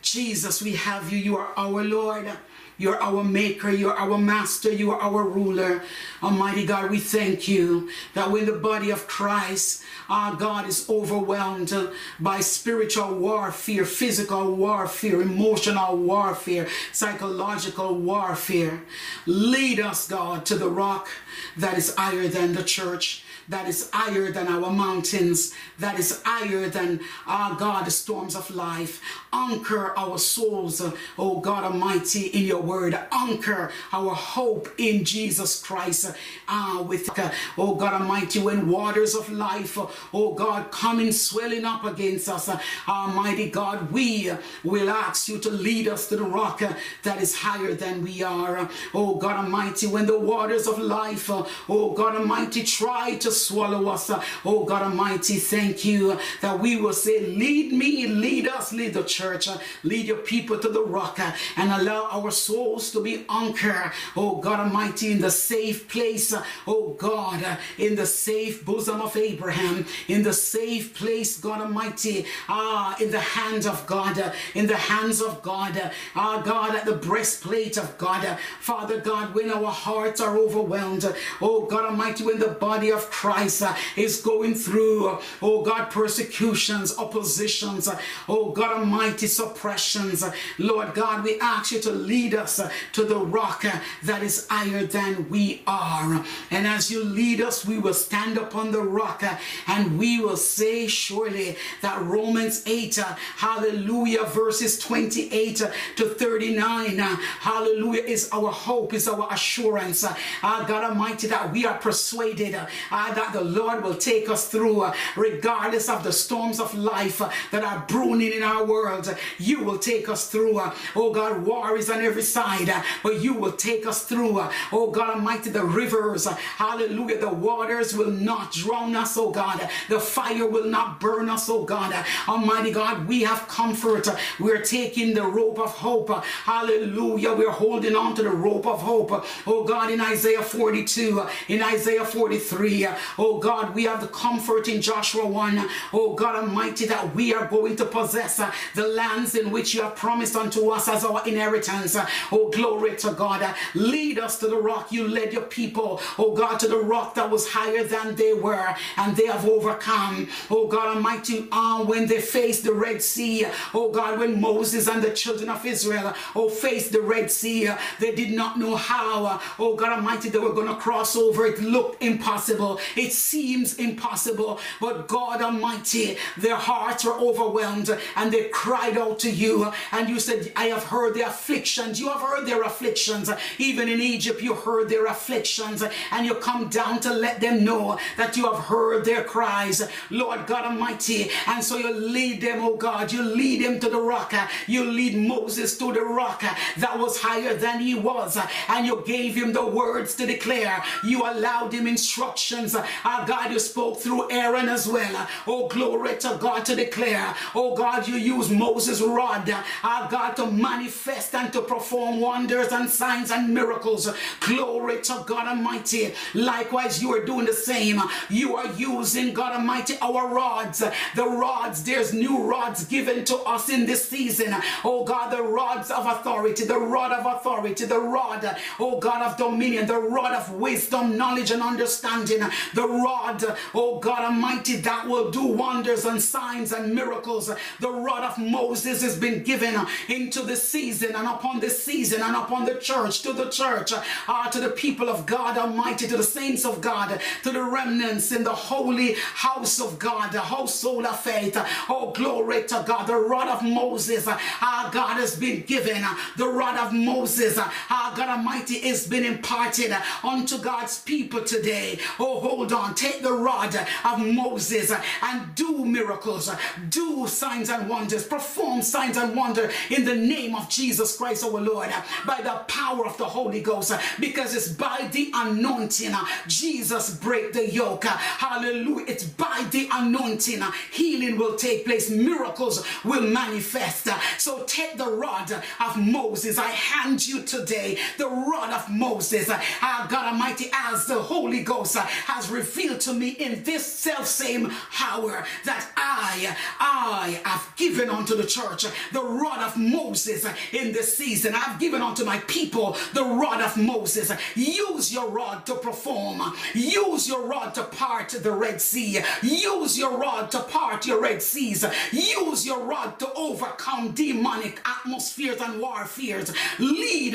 [0.00, 1.18] Jesus, we have you.
[1.18, 2.30] You are our Lord.
[2.78, 3.70] You're our maker.
[3.70, 4.70] You're our master.
[4.70, 5.82] You are our ruler.
[6.22, 11.72] Almighty God, we thank you that when the body of Christ, our God, is overwhelmed
[12.20, 18.82] by spiritual warfare, physical warfare, emotional warfare, psychological warfare,
[19.26, 21.08] lead us, God, to the rock
[21.56, 26.68] that is higher than the church that is higher than our mountains, that is higher
[26.68, 29.00] than our God, the storms of life.
[29.32, 30.82] Anchor our souls,
[31.18, 36.14] oh God Almighty, in your word, anchor our hope in Jesus Christ.
[36.48, 37.08] Ah, with
[37.56, 39.78] oh God Almighty, when waters of life,
[40.14, 42.50] oh God, coming swelling up against us,
[42.88, 44.30] Almighty God, we
[44.64, 46.62] will ask you to lead us to the rock
[47.02, 48.68] that is higher than we are.
[48.94, 54.10] Oh God Almighty, when the waters of life, oh God Almighty, try to swallow us,
[54.44, 59.04] oh God Almighty, thank you that we will say, Lead me, lead us, lead the
[59.04, 59.48] church,
[59.82, 61.18] lead your people to the rock,
[61.56, 66.34] and allow our souls to be anchored, oh God Almighty, in the safe place,
[66.66, 67.44] oh God,
[67.78, 73.20] in the safe bosom of Abraham, in the safe place, God Almighty, ah, in the
[73.20, 78.38] hands of God, in the hands of God, ah, God, at the breastplate of God,
[78.60, 81.04] Father God, when our hearts are overwhelmed,
[81.40, 85.90] oh God Almighty, when the body of Christ uh, is going through, uh, oh God,
[85.90, 87.98] persecutions, oppositions, uh,
[88.28, 90.24] oh God Almighty, suppressions,
[90.58, 92.60] Lord God, we ask you to lead us
[92.92, 93.64] to the rock
[94.02, 96.24] that is higher than we are.
[96.50, 99.22] And as you lead us, we will stand upon the rock
[99.66, 107.00] and we will say surely that Romans 8, uh, hallelujah, verses 28 uh, to 39,
[107.00, 110.04] uh, hallelujah, is our hope, is our assurance.
[110.04, 112.66] Uh, uh, God Almighty, that we are persuaded uh,
[113.14, 117.30] that the Lord will take us through, uh, regardless of the storms of life uh,
[117.50, 119.14] that are brewing in our world.
[119.38, 122.70] You will take us through, uh, oh God, war is on every side,
[123.02, 124.40] but you will take us through,
[124.72, 130.00] oh God Almighty, the rivers, hallelujah, the waters will not drown us, oh God, the
[130.00, 131.94] fire will not burn us, oh God,
[132.28, 138.14] Almighty God, we have comfort, we're taking the rope of hope, hallelujah, we're holding on
[138.14, 142.88] to the rope of hope, oh God, in Isaiah 42, in Isaiah 43,
[143.18, 147.46] oh God, we have the comfort in Joshua 1, oh God Almighty, that we are
[147.46, 151.26] going to possess uh, the lands in which you have promised unto us as our
[151.26, 151.96] inheritance.
[151.96, 153.42] Uh, Oh, glory to God.
[153.42, 154.92] Uh, Lead us to the rock.
[154.92, 158.74] You led your people, oh God, to the rock that was higher than they were,
[158.96, 160.28] and they have overcome.
[160.50, 165.02] Oh God Almighty, uh, when they faced the Red Sea, oh God, when Moses and
[165.02, 167.70] the children of Israel, oh, faced the Red Sea,
[168.00, 171.46] they did not know how, oh God Almighty, they were going to cross over.
[171.46, 172.80] It looked impossible.
[172.96, 179.30] It seems impossible, but God Almighty, their hearts were overwhelmed and they cried out to
[179.30, 179.72] you.
[179.92, 182.00] And you said, I have heard their afflictions.
[182.00, 183.30] You have heard their afflictions.
[183.58, 185.82] Even in Egypt, you heard their afflictions.
[186.12, 190.46] And you come down to let them know that you have heard their cries, Lord
[190.46, 191.30] God Almighty.
[191.46, 193.12] And so you lead them, oh God.
[193.12, 194.32] You lead them to the rock.
[194.66, 196.42] You lead Moses to the rock
[196.76, 198.38] that was higher than he was.
[198.68, 200.82] And you gave him the words to declare.
[201.04, 202.76] You allowed him instructions.
[203.04, 205.28] Our God, you spoke through Aaron as well.
[205.46, 207.34] Oh, glory to God to declare.
[207.54, 209.48] Oh God, you use Moses' rod,
[209.82, 214.08] our God, to manifest and to perform wonders and signs and miracles.
[214.40, 216.14] Glory to God Almighty.
[216.34, 218.00] Likewise, you are doing the same.
[218.28, 220.78] You are using God Almighty our rods.
[221.14, 224.54] The rods, there's new rods given to us in this season.
[224.84, 229.36] Oh God, the rods of authority, the rod of authority, the rod, oh God, of
[229.36, 232.40] dominion, the rod of wisdom, knowledge, and understanding,
[232.74, 233.44] the rod,
[233.74, 237.50] oh God Almighty, that will do wonders and signs and miracles.
[237.80, 239.74] The rod of Moses has been given
[240.08, 243.92] into the season and upon the season and upon the church, to the church,
[244.28, 248.32] uh, to the people of God Almighty, to the saints of God, to the remnants
[248.32, 251.56] in the holy house of God, the household of faith.
[251.88, 253.06] Oh, glory to God.
[253.06, 256.04] The rod of Moses, our God has been given.
[256.36, 261.98] The rod of Moses, our God Almighty, has been imparted unto God's people today.
[262.18, 262.92] Oh, hold on.
[262.94, 264.92] Take the rod of Moses
[265.22, 266.50] and do miracles,
[266.88, 271.60] do signs and wonders, perform signs and wonders in the name of Jesus Christ our
[271.60, 271.90] Lord,
[272.26, 276.14] by the power of the Holy Ghost, because it's by the anointing
[276.48, 278.04] Jesus break the yoke.
[278.04, 279.04] Hallelujah.
[279.06, 284.08] It's by the anointing healing will take place, miracles will manifest.
[284.38, 286.58] So take the rod of Moses.
[286.58, 289.48] I hand you today the rod of Moses.
[289.48, 294.72] Our God Almighty, as the Holy Ghost has revealed to me in this self same
[295.02, 301.16] hour that I, I have given unto the church the rod of Moses in this
[301.16, 301.54] season.
[301.54, 304.32] I've given unto my people the rod of Moses.
[304.54, 306.42] Use your rod to perform.
[306.74, 309.20] Use your rod to part the Red Sea.
[309.42, 311.84] Use your rod to part your Red Seas.
[312.12, 316.52] Use your rod to overcome demonic atmospheres and warfares.
[316.78, 317.34] Lead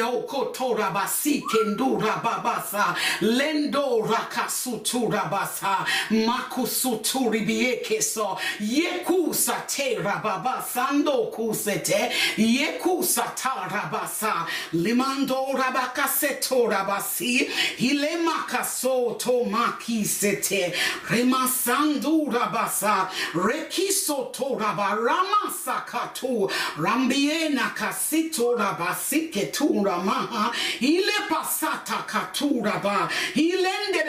[1.42, 15.54] Kendura Babasa Lendo Rakasutura Basa Makusuturi Biekeso Yekusa Tera Babasando Kusete Yekusa Tara basa limando
[15.54, 20.74] rabaka seto rabasi hilemaka soto maki sete
[21.10, 30.52] remasandu rabasa rekiso to rabaramasa katu rambiena kasito rabasi ketura maha
[30.82, 34.04] ile pasata katura ba hilende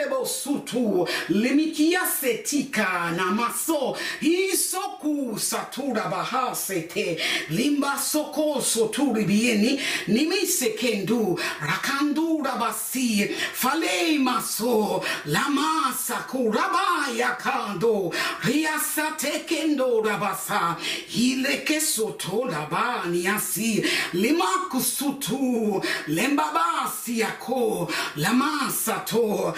[0.85, 7.17] sutu limikia setika namaso hisoku satura baha sete.
[7.49, 9.79] Limba soko soturi bieni.
[10.07, 13.29] Nimise kendu rakandu rabasi.
[13.53, 15.03] Fale maso.
[15.25, 18.13] Lama sakuraba yakando
[18.43, 20.75] riasate kendo rabasa.
[21.07, 23.83] Hileke soto rabani asi.
[24.13, 25.83] Lima kusutu.
[26.07, 29.53] Lembabasi yako lamasato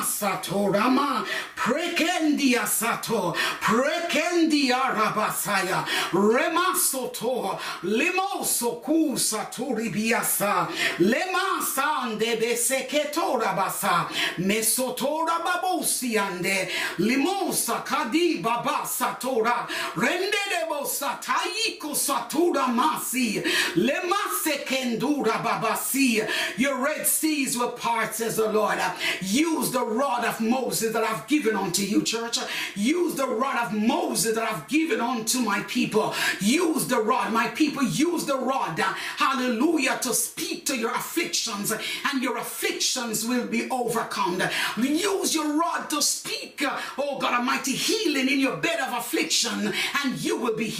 [0.00, 1.24] nanamasato rama
[1.56, 17.84] prekendia sato prekendia rabasaya remasoto limosoku saturi biasa lemasande beseketo rabasa mesotora babosi ande limosa
[17.84, 20.49] kadi baba satora rende
[20.90, 23.42] debosa taiko satura masi
[23.76, 28.78] lemase kendura babasi your red seas were part says the lord.
[29.22, 32.38] Use the rod of moses that i've given unto you church.
[32.74, 36.14] Use the rod of moses that i've given unto my people.
[36.40, 42.22] Use the rod my people use the rod hallelujah to speak to your afflictions and
[42.22, 44.42] your afflictions will be overcome.
[44.76, 46.62] Use your rod to speak
[46.98, 49.72] oh god almighty healing in your bed of affliction
[50.04, 50.79] and you will be healed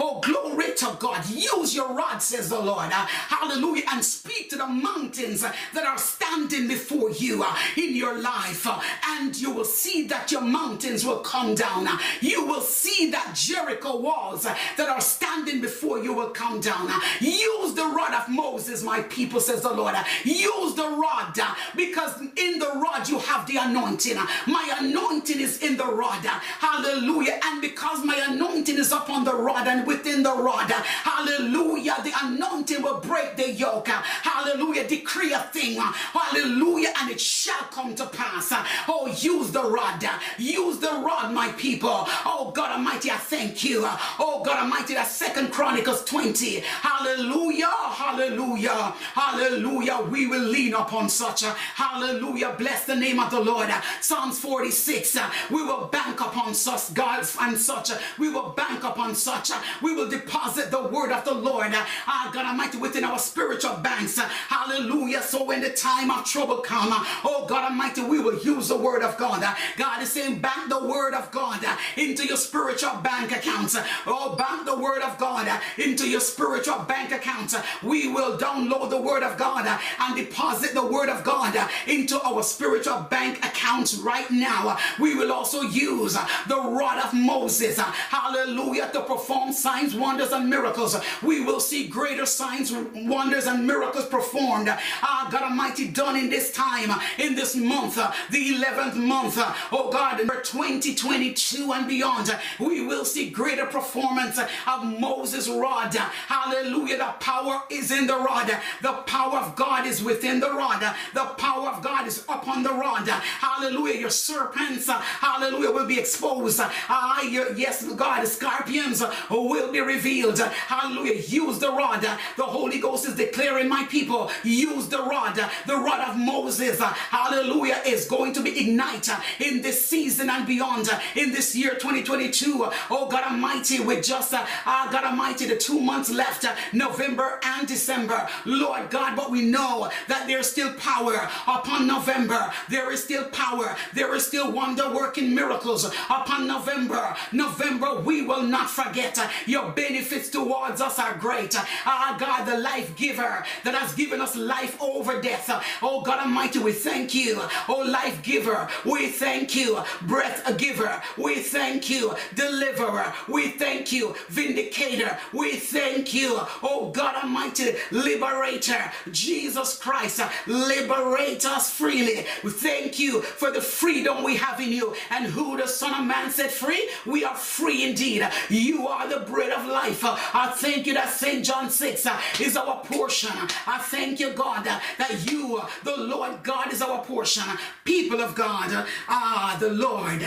[0.00, 1.28] oh glory to god.
[1.28, 2.86] Use your rod says the lord.
[2.86, 3.84] Uh, hallelujah.
[3.92, 8.66] And speak to the mountains that are standing before you uh, in your life.
[8.66, 11.86] Uh, and you will see that your mountains will come down.
[12.20, 16.90] You will see that jericho walls that are standing before you will come down.
[17.20, 19.94] Use the rod of moses my people says the lord.
[20.24, 21.38] Use the rod
[21.76, 24.16] because in the rod you have the anointing.
[24.46, 26.24] My anointing is in the rod.
[26.24, 27.38] Hallelujah.
[27.44, 30.70] And because my anointing is upon the rod and within the rod.
[30.70, 31.96] Hallelujah.
[32.02, 33.88] The anointing will break the yoke.
[33.88, 34.88] Hallelujah.
[34.88, 35.76] Decree a thing.
[35.78, 36.92] Hallelujah.
[37.00, 38.52] And it shall come to pass.
[38.88, 40.04] Oh use the rod.
[40.38, 42.04] Use the rod my people.
[42.24, 43.82] Oh god almighty i thank you.
[44.18, 47.66] Oh god almighty that second chronicles 20 hallelujah.
[47.66, 48.94] Hallelujah.
[49.14, 50.00] Hallelujah.
[50.10, 51.42] We will lean upon such.
[51.42, 52.54] Hallelujah.
[52.58, 53.70] Bless the name of the lord.
[54.00, 55.18] Psalms 46
[55.50, 57.90] we will bank upon such gods and such.
[58.18, 62.30] We will bank upon such uh, we will deposit the word of the lord ah
[62.32, 64.18] god almighty within our spiritual banks.
[64.18, 65.22] Uh, hallelujah.
[65.22, 66.88] So when the time of trouble come
[67.24, 69.44] oh god almighty we will use the word of god.
[69.76, 71.64] God is saying bank the word of god
[71.96, 73.76] into your spiritual bank accounts.
[74.06, 77.54] Oh bank the word of god into your spiritual bank accounts.
[77.82, 79.66] We will download the word of god
[80.00, 81.56] and deposit the word of god
[81.86, 84.78] into our spiritual bank accounts right now.
[84.98, 86.14] We will also use
[86.46, 87.78] the rod of moses.
[87.78, 90.96] Hallelujah to perform signs wonders and miracles.
[91.22, 94.68] We will see greater signs wonders and miracles performed.
[94.68, 97.96] Ah god almighty done in this time in this month
[98.30, 99.36] the 11th month
[99.72, 105.94] oh god in 2022 and beyond we will see greater performance of moses rod.
[105.94, 106.98] Hallelujah.
[106.98, 108.50] The power is in the rod.
[108.82, 110.80] The power of god is within the rod.
[111.14, 113.08] The power of god is upon the rod.
[113.08, 114.00] Hallelujah.
[114.00, 116.60] Your serpents hallelujah will be exposed.
[116.60, 118.87] Ah yes god scorpions
[119.30, 120.38] will be revealed.
[120.38, 121.20] Hallelujah.
[121.22, 122.02] Use the rod.
[122.36, 125.38] The holy ghost is declaring my people use the rod.
[125.66, 130.88] The rod of moses hallelujah is going to be ignited in this season and beyond
[131.14, 136.10] in this year 2022 oh god almighty with just uh, god almighty the two months
[136.10, 138.28] left november and december.
[138.44, 142.52] Lord god but we know that there's still power upon november.
[142.68, 143.76] There is still power.
[143.94, 147.16] There is still wonder working miracles upon november.
[147.32, 151.54] November we will not forget uh, your benefits towards us are great.
[151.84, 155.50] Ah god the life giver that has given us life over death.
[155.50, 157.40] Uh, oh god almighty we thank you.
[157.68, 159.78] Oh life giver we thank you.
[160.02, 162.14] Breath giver we thank you.
[162.34, 164.14] Deliverer we thank you.
[164.28, 166.30] Vindicator we thank you.
[166.62, 172.26] Oh god almighty liberator jesus christ liberate us freely.
[172.44, 174.94] We thank you for the freedom we have in you.
[175.10, 176.88] And who the son of man set free?
[177.06, 178.28] We are free indeed.
[178.48, 180.02] you are the bread of life.
[180.04, 182.06] I thank you that st john 6
[182.40, 183.30] is our portion.
[183.66, 187.44] I thank you god that you the lord god is our portion.
[187.84, 190.26] People of god ah the lord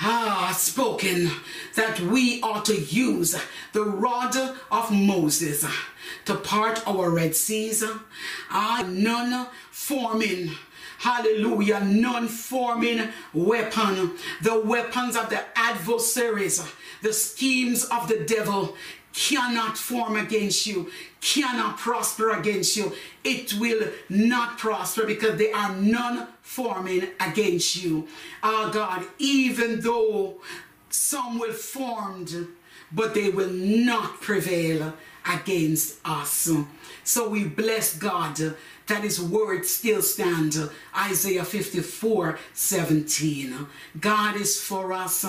[0.00, 1.30] ah, spoken
[1.76, 3.36] that we ought to use
[3.72, 4.36] the rod
[4.70, 5.64] of Moses
[6.24, 7.84] to part our Red Seas.
[8.50, 10.50] Ah, none forming
[11.04, 14.12] hallelujah, non forming weapon,
[14.42, 16.62] the weapons of the adversaries,
[17.04, 18.74] the schemes of the devil
[19.12, 20.90] cannot form against you,
[21.20, 22.92] cannot prosper against you.
[23.22, 28.08] It will not prosper because they are none forming against you.
[28.42, 30.40] Our God, even though
[30.90, 32.48] some will formed,
[32.90, 34.94] but they will not prevail
[35.30, 36.50] against us.
[37.04, 40.58] So we bless God that his word still stands.
[40.96, 43.66] Isaiah 54 17.
[44.00, 45.24] God is for us.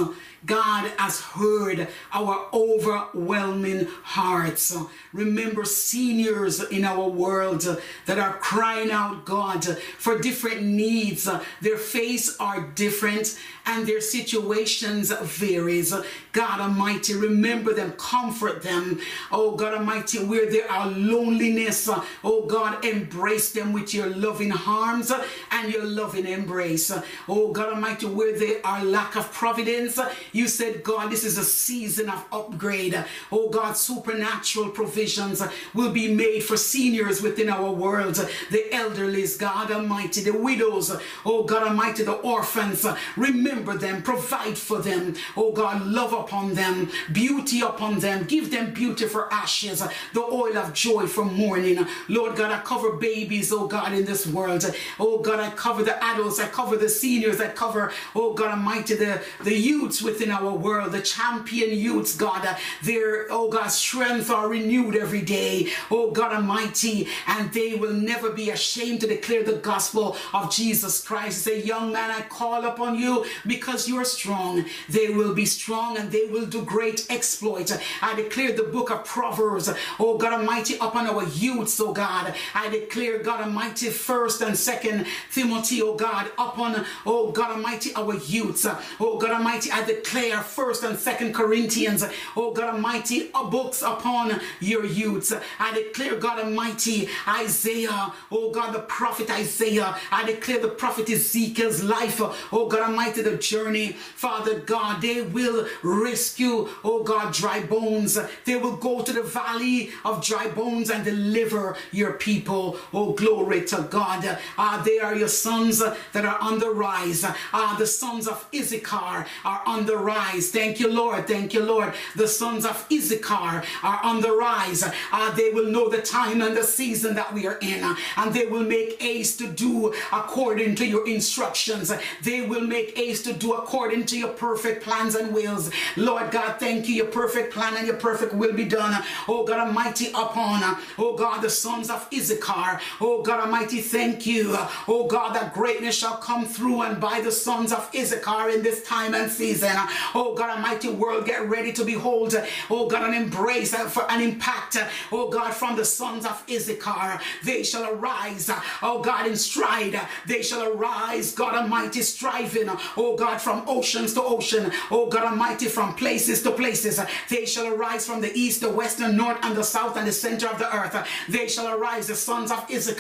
[0.46, 4.76] God has heard our overwhelming hearts.
[5.14, 7.66] Remember seniors in our world
[8.06, 9.66] that are crying out, God,
[9.98, 11.28] for different needs.
[11.62, 15.94] Their faces are different and their situations varies.
[16.32, 19.00] God Almighty, remember them, comfort them.
[19.32, 21.90] Oh God Almighty, where there are loneliness,
[22.24, 25.12] oh God, embrace them with your loving arms
[25.52, 26.92] and your loving embrace.
[27.28, 30.00] Oh God Almighty, where there are lack of providence,
[30.32, 33.04] you said, God, this is a season of upgrade.
[33.32, 35.42] Oh God, supernatural provisions
[35.74, 38.16] will be made for seniors within our world,
[38.52, 42.86] the elderly, God Almighty, the widows, oh God Almighty, the orphans.
[43.16, 45.16] Remember them, provide for them.
[45.36, 49.84] Oh God, love upon them, beauty upon them, give them beauty for ashes,
[50.14, 51.86] the oil of joy for mourning.
[52.08, 52.94] Lord God, I cover
[53.36, 54.64] babies, oh God, in this world.
[55.00, 58.96] Oh God, I cover the adults, I cover the seniors, I cover, oh God Almighty,
[58.96, 62.48] the, the youths within our world, the champion youths, God.
[62.84, 68.30] Their, oh God, strength are renewed every day, oh God Almighty, and they will never
[68.32, 71.44] be ashamed to declare the gospel of Jesus Christ.
[71.44, 74.66] Say, young man, I call upon you because you are strong.
[74.90, 77.74] They will be strong and they will do great exploits.
[78.02, 79.70] I declare the book of Proverbs,
[80.00, 82.34] oh God Almighty, upon our youths, oh God.
[82.54, 88.14] I declare, God Almighty, first and second Timothy, oh God, upon, oh God Almighty, our
[88.16, 88.68] youths.
[89.00, 92.06] Oh God Almighty, I declare first and second Corinthians,
[92.38, 95.34] oh God Almighty, uh, books upon your youths.
[95.60, 99.98] I declare, God Almighty, Isaiah, oh God, the prophet Isaiah.
[100.12, 103.94] I declare the prophet Ezekiel's life, oh God Almighty, the journey.
[103.94, 108.20] Father God, they will rescue, oh God, dry bones.
[108.46, 112.78] They will go to the valley of dry bones and deliver your people.
[112.94, 114.40] Oh, glory to God.
[114.58, 117.26] Uh, they are your sons that are on the rise.
[117.54, 120.52] Uh, the sons of Issachar are on the rise.
[120.52, 121.28] Thank you, Lord.
[121.28, 121.94] Thank you, Lord.
[122.16, 124.84] The sons of Issachar are on the rise.
[125.12, 128.46] Uh, they will know the time and the season that we are in, and they
[128.46, 131.92] will make haste to do according to your instructions.
[132.24, 135.72] They will make haste to do according to your perfect plans and wills.
[135.96, 136.96] Lord God, thank you.
[136.96, 139.04] Your perfect plan and your perfect will be done.
[139.28, 140.62] Oh God Almighty, upon,
[140.98, 142.80] oh God, the sons of Issachar.
[143.08, 144.58] Oh God Almighty, thank you.
[144.88, 148.82] Oh God, that greatness shall come through and by the sons of Issachar in this
[148.82, 149.70] time and season.
[150.16, 152.34] Oh God Almighty, world, get ready to behold.
[152.68, 154.78] Oh God, an embrace uh, for an impact.
[154.78, 158.50] Uh, oh God, from the sons of Issachar, they shall arise.
[158.50, 161.32] Uh, oh God, in stride, they shall arise.
[161.32, 162.70] God Almighty, striving.
[162.70, 164.72] Uh, oh God, from oceans to ocean.
[164.90, 167.00] Oh God Almighty, from places to places.
[167.30, 170.12] They shall arise from the east, the west, and north, and the south, and the
[170.12, 171.08] center of the earth.
[171.30, 172.08] They shall arise.
[172.08, 172.95] The sons of Issachar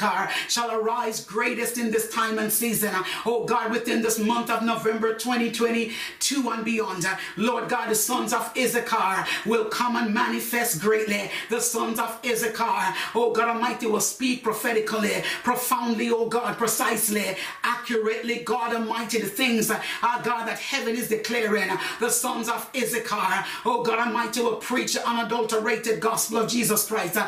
[0.47, 2.93] shall arise greatest in this time and season.
[3.25, 7.05] Oh God, within this month of November 2022 and beyond.
[7.37, 11.29] Lord God, the sons of Issachar will come and manifest greatly.
[11.49, 18.39] The sons of Issachar, oh God Almighty, will speak prophetically, profoundly, oh God, precisely, accurately,
[18.43, 21.69] God Almighty, the things, our God, that heaven is declaring.
[21.99, 27.17] The sons of Issachar, oh God Almighty, will preach unadulterated gospel of Jesus Christ.
[27.17, 27.27] Uh,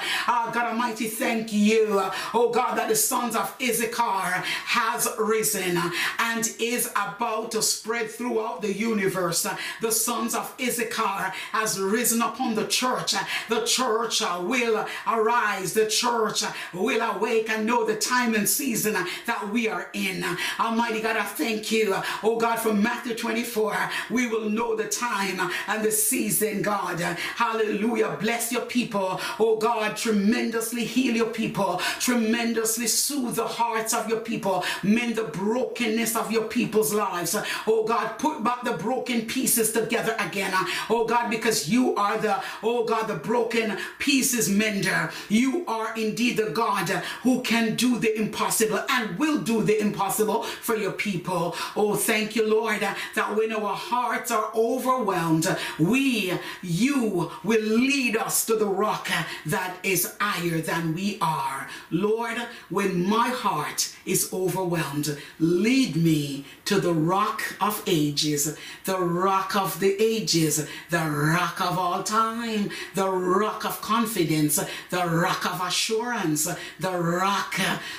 [0.52, 5.78] God Almighty, thank you, oh Oh God, that the sons of Issachar has risen
[6.18, 9.46] and is about to spread throughout the universe.
[9.82, 13.16] The sons of Issachar has risen upon the church.
[13.50, 15.74] The church will arise.
[15.74, 18.94] The church will awake and know the time and season
[19.26, 20.24] that we are in.
[20.58, 23.76] Almighty God, I thank you, oh God, from Matthew 24.
[24.10, 27.02] We will know the time and the season, God.
[27.02, 28.16] Hallelujah.
[28.22, 34.08] Bless your people, oh God, tremendously heal your people, tremendously tremendously soothe the hearts of
[34.08, 37.36] your people, mend the brokenness of your people's lives.
[37.66, 40.54] Oh God, put back the broken pieces together again.
[40.90, 45.12] Oh God, because you are the, oh God, the broken pieces mender.
[45.30, 46.90] You are indeed the God
[47.24, 51.56] who can do the impossible and will do the impossible for your people.
[51.76, 58.46] Oh, thank you, Lord, that when our hearts are overwhelmed, we, you, will lead us
[58.46, 59.10] to the rock
[59.46, 61.68] that is higher than we are.
[61.92, 62.27] Lord,
[62.70, 69.80] when my heart is overwhelmed, lead me to the rock of ages, the rock of
[69.80, 74.60] the ages, the rock of all time, the rock of confidence,
[74.90, 76.48] the rock of assurance,
[76.80, 77.54] the rock,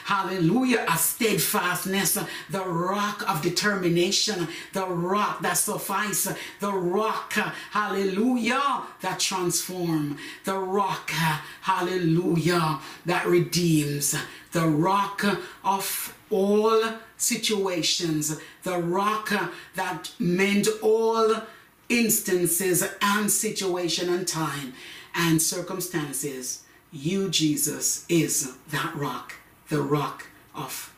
[0.05, 2.18] hallelujah, of steadfastness,
[2.51, 7.33] the rock of determination, the rock that suffices, the rock,
[7.70, 11.11] hallelujah, that transform, the rock,
[11.62, 14.14] hallelujah, that redeems,
[14.53, 15.25] the rock
[15.64, 16.83] of all
[17.16, 19.33] situations, the rock
[19.75, 21.43] that mend all
[21.89, 24.74] instances and situation and time
[25.15, 26.65] and circumstances.
[26.93, 29.35] You, Jesus, is that rock,
[29.69, 30.93] the rock of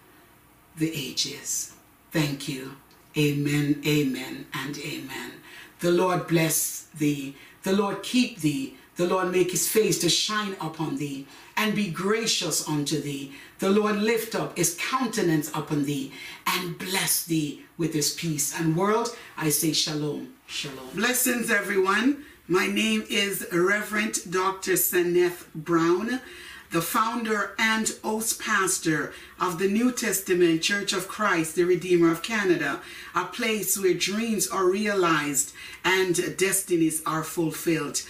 [0.77, 1.75] the ages.
[2.13, 2.77] Thank you.
[3.17, 5.33] Amen, amen, and amen.
[5.81, 7.35] The Lord bless thee.
[7.63, 8.77] The Lord keep thee.
[9.01, 13.33] The Lord make his face to shine upon thee and be gracious unto thee.
[13.59, 16.13] The Lord lift up his countenance upon thee
[16.47, 18.55] and bless thee with his peace.
[18.55, 20.91] And world, I say shalom, shalom.
[20.95, 22.27] Blessings, everyone.
[22.47, 24.73] My name is Reverend Dr.
[24.73, 26.21] Seneth Brown,
[26.71, 32.23] the founder and host pastor of the New Testament Church of Christ, the Redeemer of
[32.23, 32.81] Canada,
[33.15, 35.55] a place where dreams are realized
[35.87, 38.03] and destinies are fulfilled.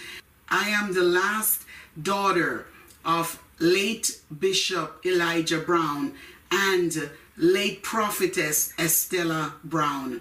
[0.53, 1.63] I am the last
[1.99, 2.65] daughter
[3.05, 6.13] of late Bishop Elijah Brown
[6.51, 10.19] and late prophetess Estella Brown.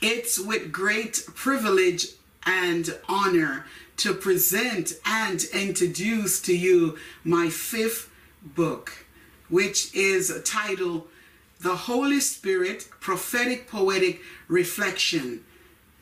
[0.00, 2.06] It's with great privilege
[2.46, 3.66] and honor
[3.96, 8.08] to present and introduce to you my fifth
[8.40, 9.06] book,
[9.48, 11.08] which is titled
[11.60, 15.42] The Holy Spirit Prophetic Poetic Reflection.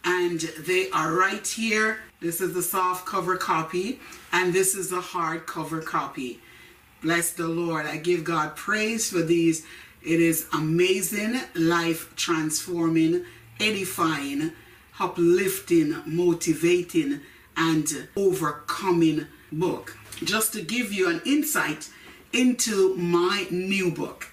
[0.06, 1.98] And they are right here.
[2.20, 4.00] This is the soft cover copy,
[4.32, 6.40] and this is the hard cover copy.
[7.02, 7.86] Bless the Lord.
[7.86, 9.66] I give God praise for these.
[10.02, 13.24] It is amazing, life transforming,
[13.60, 14.52] edifying,
[14.98, 17.20] uplifting, motivating,
[17.56, 19.96] and overcoming book.
[20.22, 21.90] Just to give you an insight
[22.32, 24.28] into my new book.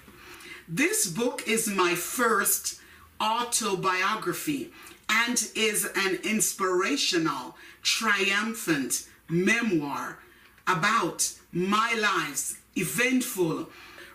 [0.68, 2.80] This book is my first
[3.20, 4.72] autobiography
[5.08, 10.18] and is an inspirational, triumphant memoir
[10.66, 13.68] about my life's eventful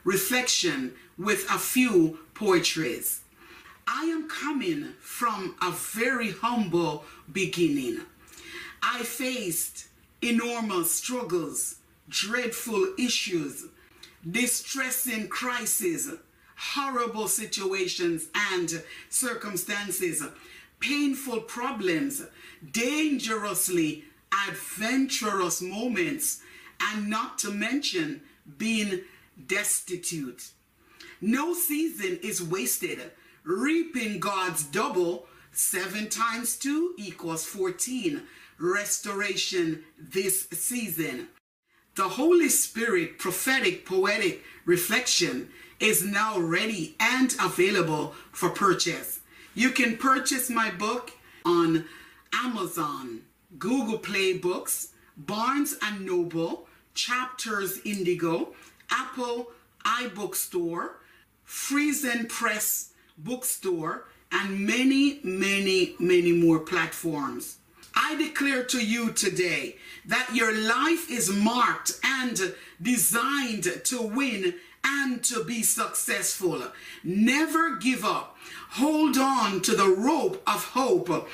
[0.03, 3.21] reflection with a few poetries.
[3.87, 8.01] I am coming from a very humble beginning.
[8.81, 9.87] I faced
[10.21, 11.75] enormous struggles,
[12.07, 13.65] dreadful issues,
[14.29, 16.11] distressing crises,
[16.55, 20.23] horrible situations and circumstances,
[20.79, 22.23] painful problems,
[22.71, 24.05] dangerously
[24.47, 26.41] adventurous moments,
[26.79, 28.21] and not to mention
[28.57, 29.01] being
[29.47, 30.51] destitute.
[31.21, 32.99] No season is wasted.
[33.43, 38.21] Reaping God's double, 7 times 2 equals 14.
[38.59, 41.27] Restoration this season.
[41.95, 45.49] The Holy Spirit prophetic poetic reflection
[45.79, 49.18] is now ready and available for purchase.
[49.59, 51.11] You can purchase my book
[51.43, 51.83] on
[52.33, 53.23] Amazon,
[53.57, 58.53] Google Play Books, Barnes and Noble, Chapters Indigo,
[58.89, 59.51] Apple
[59.85, 60.91] iBookstore,
[61.45, 67.57] Friesen Press Bookstore, and many, many, many more platforms.
[67.93, 69.75] I declare to you today
[70.05, 74.53] that your life is marked and designed to win
[74.85, 76.63] and to be successful.
[77.03, 78.37] Never give up.
[78.73, 81.27] Hold on to the rope of hope.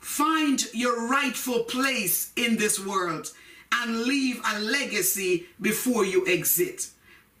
[0.00, 3.32] Find your rightful place in this world
[3.72, 6.88] and leave a legacy before you exit.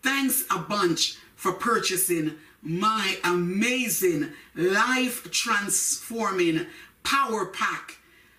[0.02, 6.66] Thanks a bunch for purchasing my amazing life transforming
[7.02, 7.98] power pack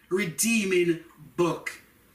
[0.09, 0.99] redeeming
[1.35, 1.71] book.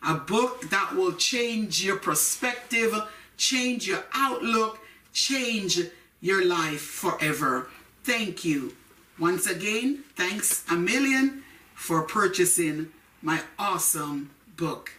[0.07, 2.94] A book that will change your perspective,
[3.36, 4.78] change your outlook,
[5.12, 5.78] change
[6.20, 7.69] your life forever.
[8.05, 8.74] Thank you.
[9.19, 14.91] Once again, thanks a million for purchasing my awesome book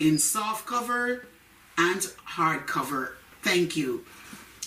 [0.00, 1.26] in soft cover
[1.76, 2.00] and
[2.34, 3.12] hardcover.
[3.42, 4.04] Thank you.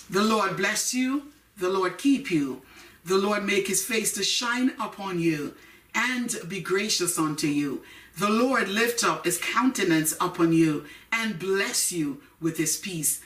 [0.08, 1.32] The Lord bless you.
[1.58, 2.62] The Lord keep you.
[3.04, 5.54] The Lord make his face to shine upon you
[5.94, 7.82] and be gracious unto you.
[8.18, 13.20] The Lord lift up his countenance upon you and bless you with his peace.